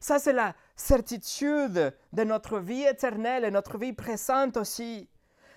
[0.00, 5.08] Ça, c'est la certitude de notre vie éternelle et notre vie présente aussi.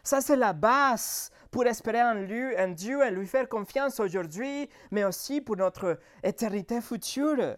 [0.07, 4.69] Ça, c'est la base pour espérer en lui, en Dieu et lui faire confiance aujourd'hui,
[4.89, 7.57] mais aussi pour notre éternité future.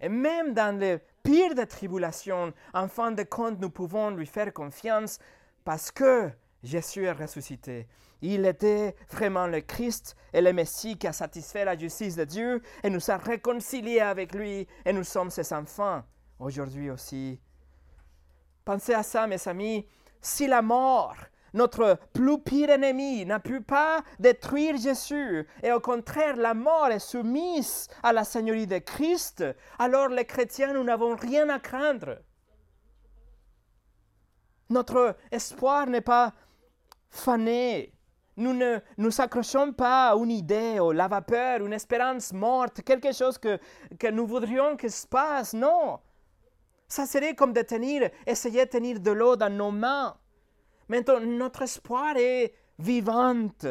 [0.00, 4.52] Et même dans les pire des tribulations, en fin de compte, nous pouvons lui faire
[4.52, 5.20] confiance
[5.64, 6.28] parce que
[6.64, 7.86] Jésus est ressuscité.
[8.20, 12.60] Il était vraiment le Christ et le Messie qui a satisfait la justice de Dieu
[12.82, 16.02] et nous a réconciliés avec lui et nous sommes ses enfants
[16.40, 17.40] aujourd'hui aussi.
[18.64, 19.86] Pensez à ça, mes amis.
[20.20, 21.16] Si la mort,
[21.54, 26.98] notre plus pire ennemi, n'a pu pas détruire Jésus, et au contraire, la mort est
[26.98, 29.44] soumise à la Seigneurie de Christ,
[29.78, 32.18] alors les chrétiens, nous n'avons rien à craindre.
[34.70, 36.34] Notre espoir n'est pas
[37.10, 37.94] fané.
[38.36, 43.12] Nous ne nous accrochons pas à une idée, ou la vapeur, une espérance morte, quelque
[43.12, 43.58] chose que,
[43.98, 45.54] que nous voudrions que se passe.
[45.54, 45.98] Non.
[46.88, 50.16] Ça serait comme de tenir, essayer de tenir de l'eau dans nos mains.
[50.88, 53.66] Maintenant, notre espoir est vivante.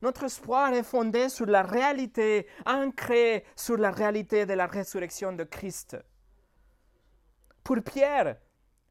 [0.00, 5.44] Notre espoir est fondé sur la réalité, ancré sur la réalité de la résurrection de
[5.44, 5.96] Christ.
[7.62, 8.36] Pour Pierre,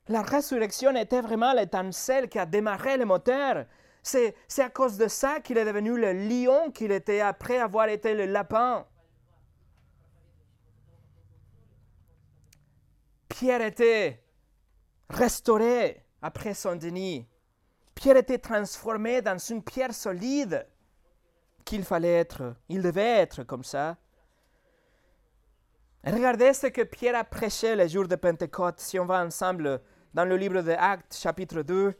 [0.08, 3.66] la résurrection était vraiment l'étincelle qui a démarré le moteur.
[4.04, 8.14] C'est, à cause de ça qu'il est devenu le lion qu'il était après avoir été
[8.14, 8.86] le lapin.
[13.42, 14.22] Pierre était
[15.10, 17.28] restauré après son déni.
[17.96, 20.68] Pierre était transformé dans une pierre solide
[21.66, 22.54] qu'il fallait être.
[22.70, 23.98] Il devait être comme ça.
[26.06, 29.82] Regardez ce que Pierre a prêché le jour de Pentecôte, si on va ensemble
[30.14, 31.96] dans le livre de Actes, chapitre 2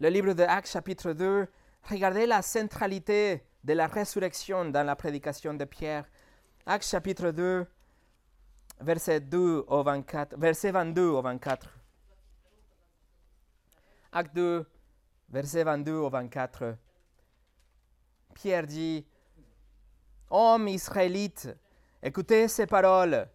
[0.00, 1.46] le livre de Actes chapitre 2,
[1.84, 6.06] regardez la centralité de la résurrection dans la prédication de Pierre.
[6.66, 7.68] Actes chapitre 2,
[8.80, 11.68] verset, 2 au 24, verset 22 au 24.
[14.12, 14.66] Acte 2,
[15.28, 16.76] verset 22 au 24.
[18.34, 19.06] Pierre dit,
[20.30, 21.48] Homme israélite,
[22.02, 23.28] écoutez ces paroles.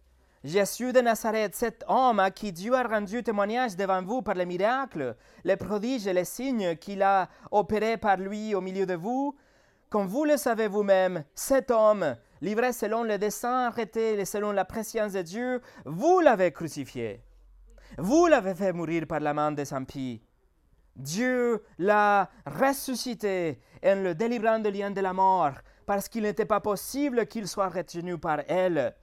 [0.44, 4.46] Jésus de Nazareth, cet homme à qui Dieu a rendu témoignage devant vous par les
[4.46, 9.36] miracles, les prodiges et les signes qu'il a opérés par lui au milieu de vous,
[9.92, 14.64] comme vous le savez vous-même, cet homme, livré selon le dessein arrêté et selon la
[14.64, 17.22] préscience de Dieu, vous l'avez crucifié.
[17.98, 20.24] Vous l'avez fait mourir par la main des impies.
[20.96, 26.62] Dieu l'a ressuscité en le délivrant de lien de la mort, parce qu'il n'était pas
[26.62, 28.96] possible qu'il soit retenu par elle.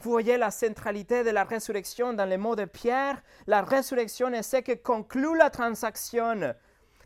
[0.00, 3.22] Vous voyez la centralité de la résurrection dans les mots de Pierre.
[3.46, 6.52] La résurrection est ce qui conclut la transaction,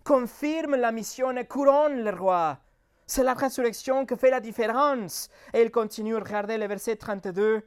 [0.05, 2.59] confirme la mission et couronne le roi.
[3.07, 5.29] C'est la résurrection qui fait la différence.
[5.53, 7.63] Et il continue, regardez le verset 32.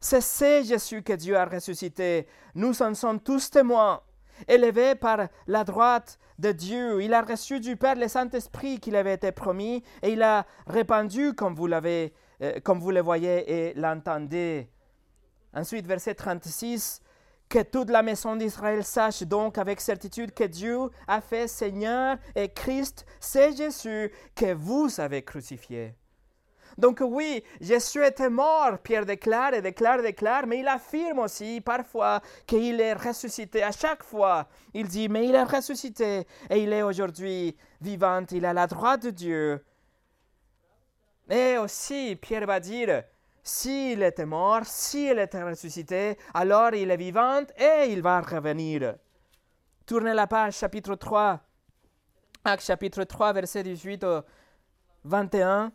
[0.00, 2.26] C'est ce Jésus que Dieu a ressuscité.
[2.54, 4.00] Nous en sommes tous témoins.
[4.46, 8.98] Élevé par la droite de Dieu, il a reçu du Père le Saint-Esprit qui lui
[8.98, 13.50] avait été promis et il a répandu comme vous l'avez euh, comme vous le voyez
[13.50, 14.68] et l'entendez.
[15.54, 17.00] Ensuite, verset 36,
[17.48, 22.48] que toute la maison d'Israël sache donc avec certitude que Dieu a fait Seigneur et
[22.48, 25.94] Christ, c'est Jésus que vous avez crucifié.
[26.78, 32.20] Donc oui, Jésus était mort, Pierre déclare et déclare, déclare, mais il affirme aussi parfois
[32.46, 33.62] qu'il est ressuscité.
[33.62, 38.44] À chaque fois, il dit, mais il est ressuscité et il est aujourd'hui vivant, il
[38.44, 39.64] est à la droite de Dieu.
[41.30, 43.04] Et aussi, Pierre va dire,
[43.46, 48.96] s'il était mort, s'il était ressuscité, alors il est vivant et il va revenir.
[49.86, 51.40] Tournez la page, chapitre 3.
[52.44, 54.22] Acte chapitre 3, verset 18 au
[55.04, 55.70] 21.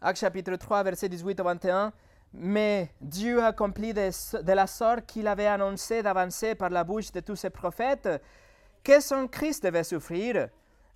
[0.00, 1.92] Acte chapitre 3, verset 18 au 21.
[2.34, 7.10] Mais Dieu a accompli de, de la sorte qu'il avait annoncé d'avancer par la bouche
[7.10, 8.08] de tous ses prophètes
[8.84, 10.50] que son Christ devait souffrir?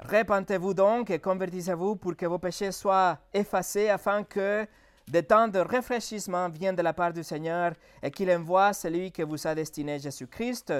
[0.08, 4.66] Répentez-vous donc et convertissez-vous pour que vos péchés soient effacés afin que
[5.08, 7.72] des temps de rafraîchissement viennent de la part du Seigneur
[8.02, 10.72] et qu'il envoie celui que vous a destiné Jésus-Christ,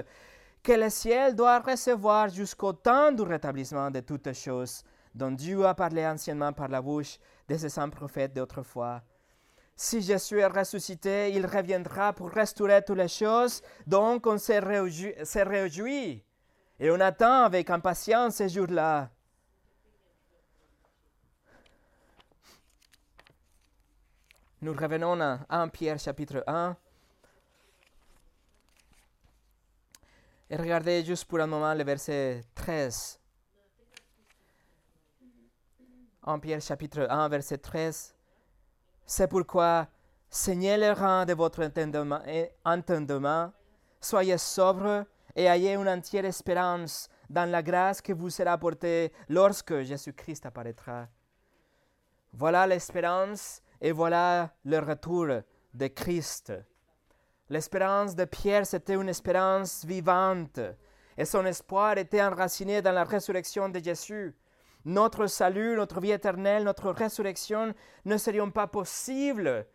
[0.62, 5.74] que le ciel doit recevoir jusqu'au temps du rétablissement de toutes choses dont Dieu a
[5.74, 7.18] parlé anciennement par la bouche
[7.48, 9.02] de ses saints prophètes d'autrefois.
[9.76, 16.22] Si Jésus est ressuscité, il reviendra pour restaurer toutes les choses, donc on se réjouit
[16.78, 19.10] et on attend avec impatience ces jours-là.
[24.60, 26.76] Nous revenons à 1 Pierre chapitre 1.
[30.50, 33.18] Et regardez juste pour un moment le verset 13.
[36.24, 38.14] 1 Pierre chapitre 1, verset 13.
[39.04, 39.88] C'est pourquoi,
[40.30, 41.64] saignez le rang de votre
[42.64, 43.52] entendement,
[44.00, 45.04] soyez sobre
[45.34, 51.08] et ayez une entière espérance dans la grâce que vous sera apportée lorsque Jésus-Christ apparaîtra.
[52.32, 55.26] Voilà l'espérance et voilà le retour
[55.74, 56.52] de Christ.
[57.48, 60.60] L'espérance de Pierre, c'était une espérance vivante,
[61.18, 64.34] et son espoir était enraciné dans la résurrection de Jésus.
[64.84, 67.74] Notre salut, notre vie éternelle, notre résurrection
[68.04, 69.66] ne serions pas possibles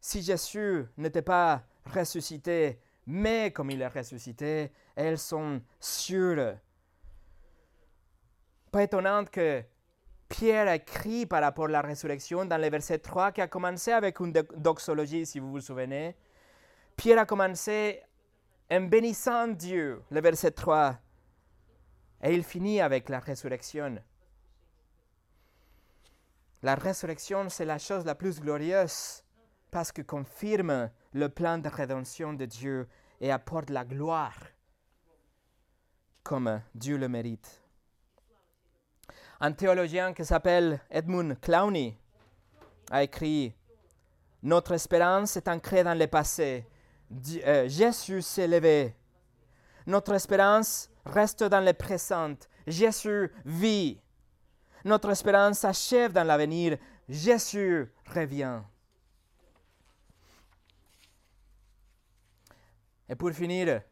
[0.00, 2.78] si Jésus n'était pas ressuscité.
[3.06, 6.56] Mais comme il est ressuscité, elles sont sûres.
[8.70, 9.62] Pas étonnant que
[10.28, 14.18] Pierre écrit par rapport à la résurrection dans le verset 3 qui a commencé avec
[14.20, 16.16] une doxologie, si vous vous souvenez.
[16.96, 18.02] Pierre a commencé
[18.70, 20.96] en bénissant Dieu, le verset 3,
[22.22, 23.96] et il finit avec la résurrection.
[26.62, 29.21] La résurrection, c'est la chose la plus glorieuse
[29.72, 32.86] parce que confirme le plan de rédemption de Dieu
[33.20, 34.36] et apporte la gloire
[36.22, 37.62] comme Dieu le mérite.
[39.40, 41.98] Un théologien qui s'appelle Edmund Clowney
[42.90, 43.54] a écrit
[44.42, 46.66] Notre espérance est ancrée dans le passé.
[47.44, 48.94] Euh, Jésus s'est levé.
[49.86, 52.34] Notre espérance reste dans le présent.
[52.66, 54.00] Jésus vit.
[54.84, 56.76] Notre espérance s'achève dans l'avenir.
[57.08, 58.60] Jésus revient.
[63.12, 63.82] Et pour finir,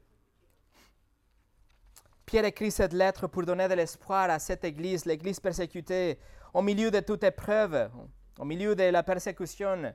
[2.24, 6.18] Pierre écrit cette lettre pour donner de l'espoir à cette Église, l'Église persécutée,
[6.54, 7.90] au milieu de toute épreuve,
[8.38, 9.92] au milieu de la persécution.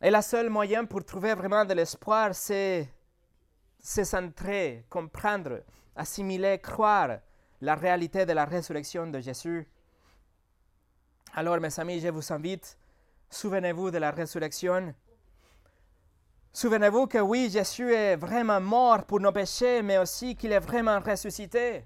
[0.00, 2.88] Et le seul moyen pour trouver vraiment de l'espoir, c'est
[3.82, 5.60] se centrer, comprendre,
[5.94, 7.18] assimiler, croire
[7.60, 9.68] la réalité de la résurrection de Jésus.
[11.34, 12.78] Alors, mes amis, je vous invite,
[13.28, 14.94] souvenez-vous de la résurrection.
[16.56, 21.00] Souvenez-vous que oui, Jésus est vraiment mort pour nos péchés, mais aussi qu'il est vraiment
[21.00, 21.84] ressuscité.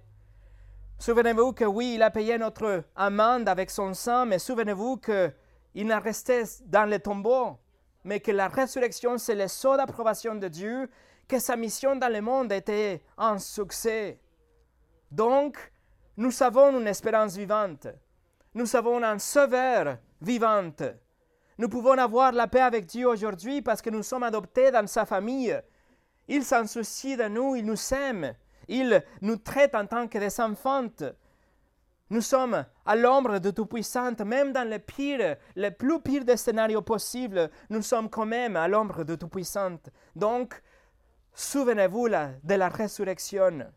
[0.96, 5.98] Souvenez-vous que oui, il a payé notre amende avec son sang, mais souvenez-vous qu'il n'a
[5.98, 7.58] resté dans le tombeau,
[8.04, 10.88] mais que la résurrection, c'est le sceau d'approbation de Dieu,
[11.26, 14.20] que sa mission dans le monde était un succès.
[15.10, 15.58] Donc,
[16.16, 17.88] nous avons une espérance vivante.
[18.54, 20.70] Nous avons un sauveur vivant.
[21.60, 25.04] Nous pouvons avoir la paix avec Dieu aujourd'hui parce que nous sommes adoptés dans sa
[25.04, 25.60] famille.
[26.26, 28.34] Il s'en soucie de nous, il nous aime.
[28.66, 30.88] Il nous traite en tant que des enfants.
[32.08, 36.80] Nous sommes à l'ombre de Tout-Puissant, même dans le pire, le plus pire des scénarios
[36.80, 39.76] possibles, nous sommes quand même à l'ombre de Tout-Puissant.
[40.16, 40.62] Donc,
[41.34, 43.70] souvenez-vous de la résurrection.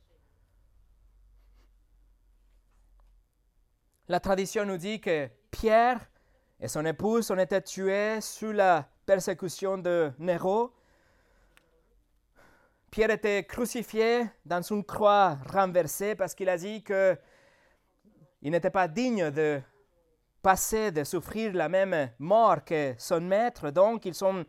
[4.07, 5.99] La tradition nous dit que Pierre
[6.63, 10.71] et son épouse ont été tués sous la persécution de Néro.
[12.89, 17.17] Pierre était crucifié dans une croix renversée parce qu'il a dit qu'il
[18.49, 19.59] n'était pas digne de
[20.41, 23.69] passer, de souffrir la même mort que son maître.
[23.69, 24.45] Donc, ils ont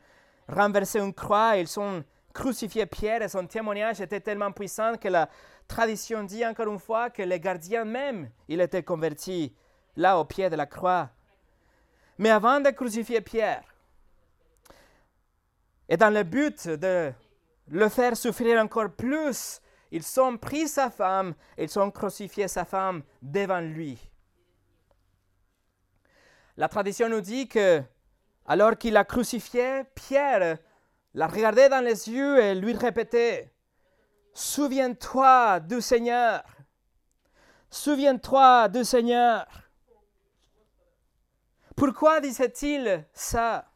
[0.47, 5.29] renversé une croix, ils ont crucifié Pierre et son témoignage était tellement puissant que la
[5.67, 9.53] tradition dit encore une fois que les gardiens même, il était converti
[9.97, 11.11] là au pied de la croix.
[12.19, 13.65] Mais avant de crucifier Pierre,
[15.89, 17.13] et dans le but de
[17.69, 19.61] le faire souffrir encore plus,
[19.91, 23.99] ils ont pris sa femme ils ont crucifié sa femme devant lui.
[26.57, 27.83] La tradition nous dit que,
[28.47, 30.59] alors qu'il a crucifié, Pierre
[31.15, 33.53] l'a regardé dans les yeux et lui répétait
[34.33, 36.43] Souviens-toi du Seigneur.
[37.71, 39.47] Souviens-toi du Seigneur.
[41.77, 43.67] Pourquoi disait-il ça?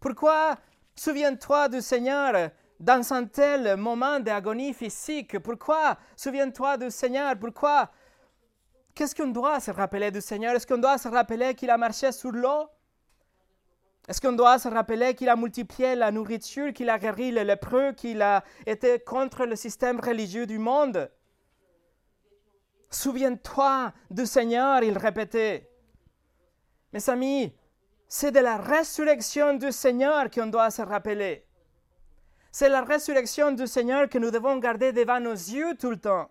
[0.00, 0.56] Pourquoi
[0.96, 2.50] souviens-toi du Seigneur
[2.80, 5.38] dans un tel moment d'agonie physique?
[5.38, 7.36] Pourquoi souviens-toi du Seigneur?
[7.38, 7.90] Pourquoi?
[8.94, 10.54] Qu'est-ce qu'on doit se rappeler du Seigneur?
[10.54, 12.68] Est-ce qu'on doit se rappeler qu'il a marché sur l'eau?
[14.08, 17.92] Est-ce qu'on doit se rappeler qu'il a multiplié la nourriture, qu'il a guéri les lépreux,
[17.92, 21.10] qu'il a été contre le système religieux du monde?
[22.90, 25.71] Souviens-toi du Seigneur, il répétait.
[26.92, 27.52] Mes amis,
[28.06, 31.46] c'est de la résurrection du Seigneur qu'on doit se rappeler.
[32.50, 36.30] C'est la résurrection du Seigneur que nous devons garder devant nos yeux tout le temps.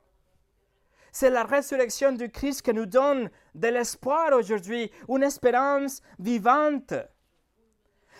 [1.11, 6.93] C'est la résurrection du Christ qui nous donne de l'espoir aujourd'hui, une espérance vivante.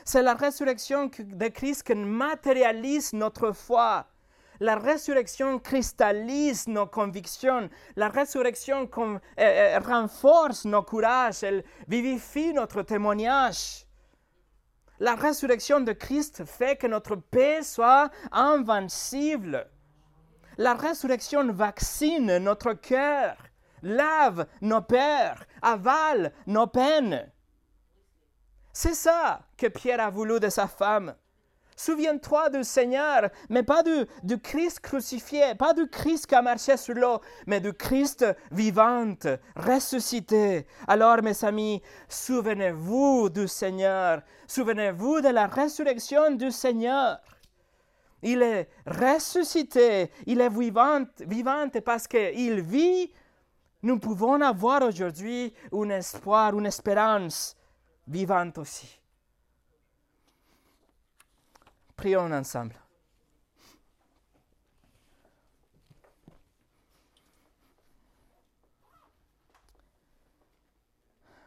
[0.04, 4.08] C'est la résurrection de Christ qui matérialise notre foi.
[4.62, 7.68] La résurrection cristallise nos convictions.
[7.96, 11.42] La résurrection euh, euh, renforce nos courages.
[11.42, 13.88] Elle vivifie notre témoignage.
[15.00, 19.68] La résurrection de Christ fait que notre paix soit invincible.
[20.60, 23.38] La résurrection vaccine notre cœur,
[23.82, 27.32] lave nos peurs, avale nos peines.
[28.72, 31.16] C'est ça que Pierre a voulu de sa femme.
[31.84, 36.78] Souviens-toi du Seigneur, mais pas du, du, Christ crucifié, pas du Christ qui a marché
[36.78, 39.16] sur l'eau, mais du Christ vivant,
[39.56, 40.68] ressuscité.
[40.88, 47.18] Alors, mes amis, souvenez-vous du Seigneur, souvenez-vous de la résurrection du Seigneur.
[48.22, 53.12] Il est ressuscité, il est vivant, vivant parce qu'il vit.
[53.82, 57.58] Nous pouvons avoir aujourd'hui un espoir, une espérance
[58.08, 59.01] vivante aussi.
[62.02, 62.74] Prions ensemble.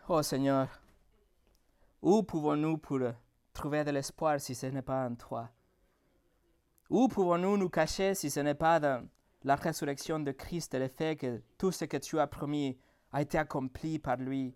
[0.08, 0.68] Oh Seigneur,
[2.00, 2.80] où pouvons-nous
[3.52, 5.50] trouver de l'espoir si ce n'est pas en toi?
[6.88, 9.08] Où pouvons-nous nous cacher si ce n'est pas dans
[9.42, 12.78] la résurrection de Christ et le fait que tout ce que tu as promis
[13.10, 14.54] a été accompli par lui?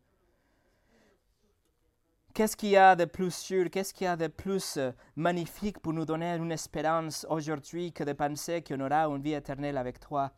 [2.35, 5.81] Qu'est-ce qu'il y a de plus sûr, qu'est-ce qu'il y a de plus euh, magnifique
[5.81, 9.99] pour nous donner une espérance aujourd'hui que de penser qu'on aura une vie éternelle avec
[9.99, 10.31] toi?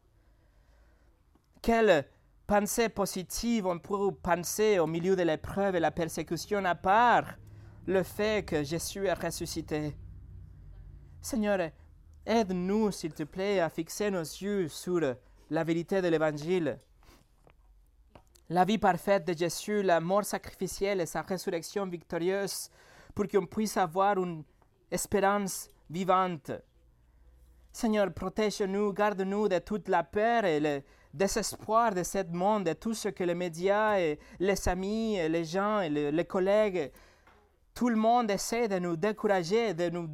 [1.61, 2.07] Quelle
[2.47, 7.35] pensée positive on peut penser au milieu de l'épreuve et la persécution à part
[7.87, 9.95] le fait que Jésus est ressuscité?
[11.21, 11.71] Seigneur,
[12.25, 15.01] aide-nous, s'il te plaît, à fixer nos yeux sur
[15.51, 16.79] la vérité de l'Évangile
[18.51, 22.69] la vie parfaite de Jésus, la mort sacrificielle et sa résurrection victorieuse,
[23.15, 24.43] pour qu'on puisse avoir une
[24.91, 26.51] espérance vivante.
[27.73, 30.83] Seigneur, protège-nous, garde-nous de toute la peur et le
[31.15, 33.99] désespoir de ce monde, de tout ce que les médias
[34.41, 36.91] les amis, les gens et les, collègues,
[37.73, 40.09] tout le monde essaie de nous décourager, de nous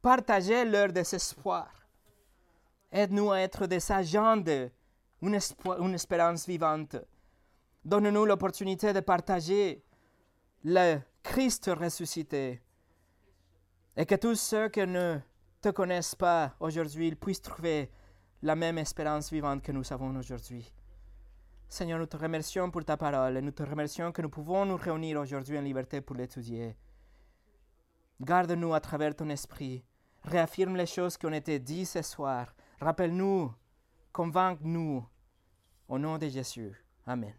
[0.00, 1.68] partager leur désespoir.
[2.92, 6.96] Aide-nous à être des agents d'une espérance vivante.
[7.84, 9.84] Donne-nous l'opportunité de partager
[10.64, 12.60] le Christ ressuscité.
[13.96, 15.18] Et que tous ceux qui ne
[15.60, 17.90] te connaissent pas aujourd'hui puissent trouver
[18.42, 20.72] la même espérance vivante que nous avons aujourd'hui.
[21.68, 24.76] Seigneur, nous te remercions pour ta parole et nous te remercions que nous pouvons nous
[24.76, 26.76] réunir aujourd'hui en liberté pour l'étudier.
[28.20, 29.84] Garde-nous à travers ton esprit.
[30.22, 32.54] Réaffirme les choses qui ont été dites ce soir.
[32.80, 33.52] Rappelle-nous,
[34.12, 35.04] convainc-nous.
[35.88, 36.72] Au nom de Jésus.
[37.06, 37.34] Amen.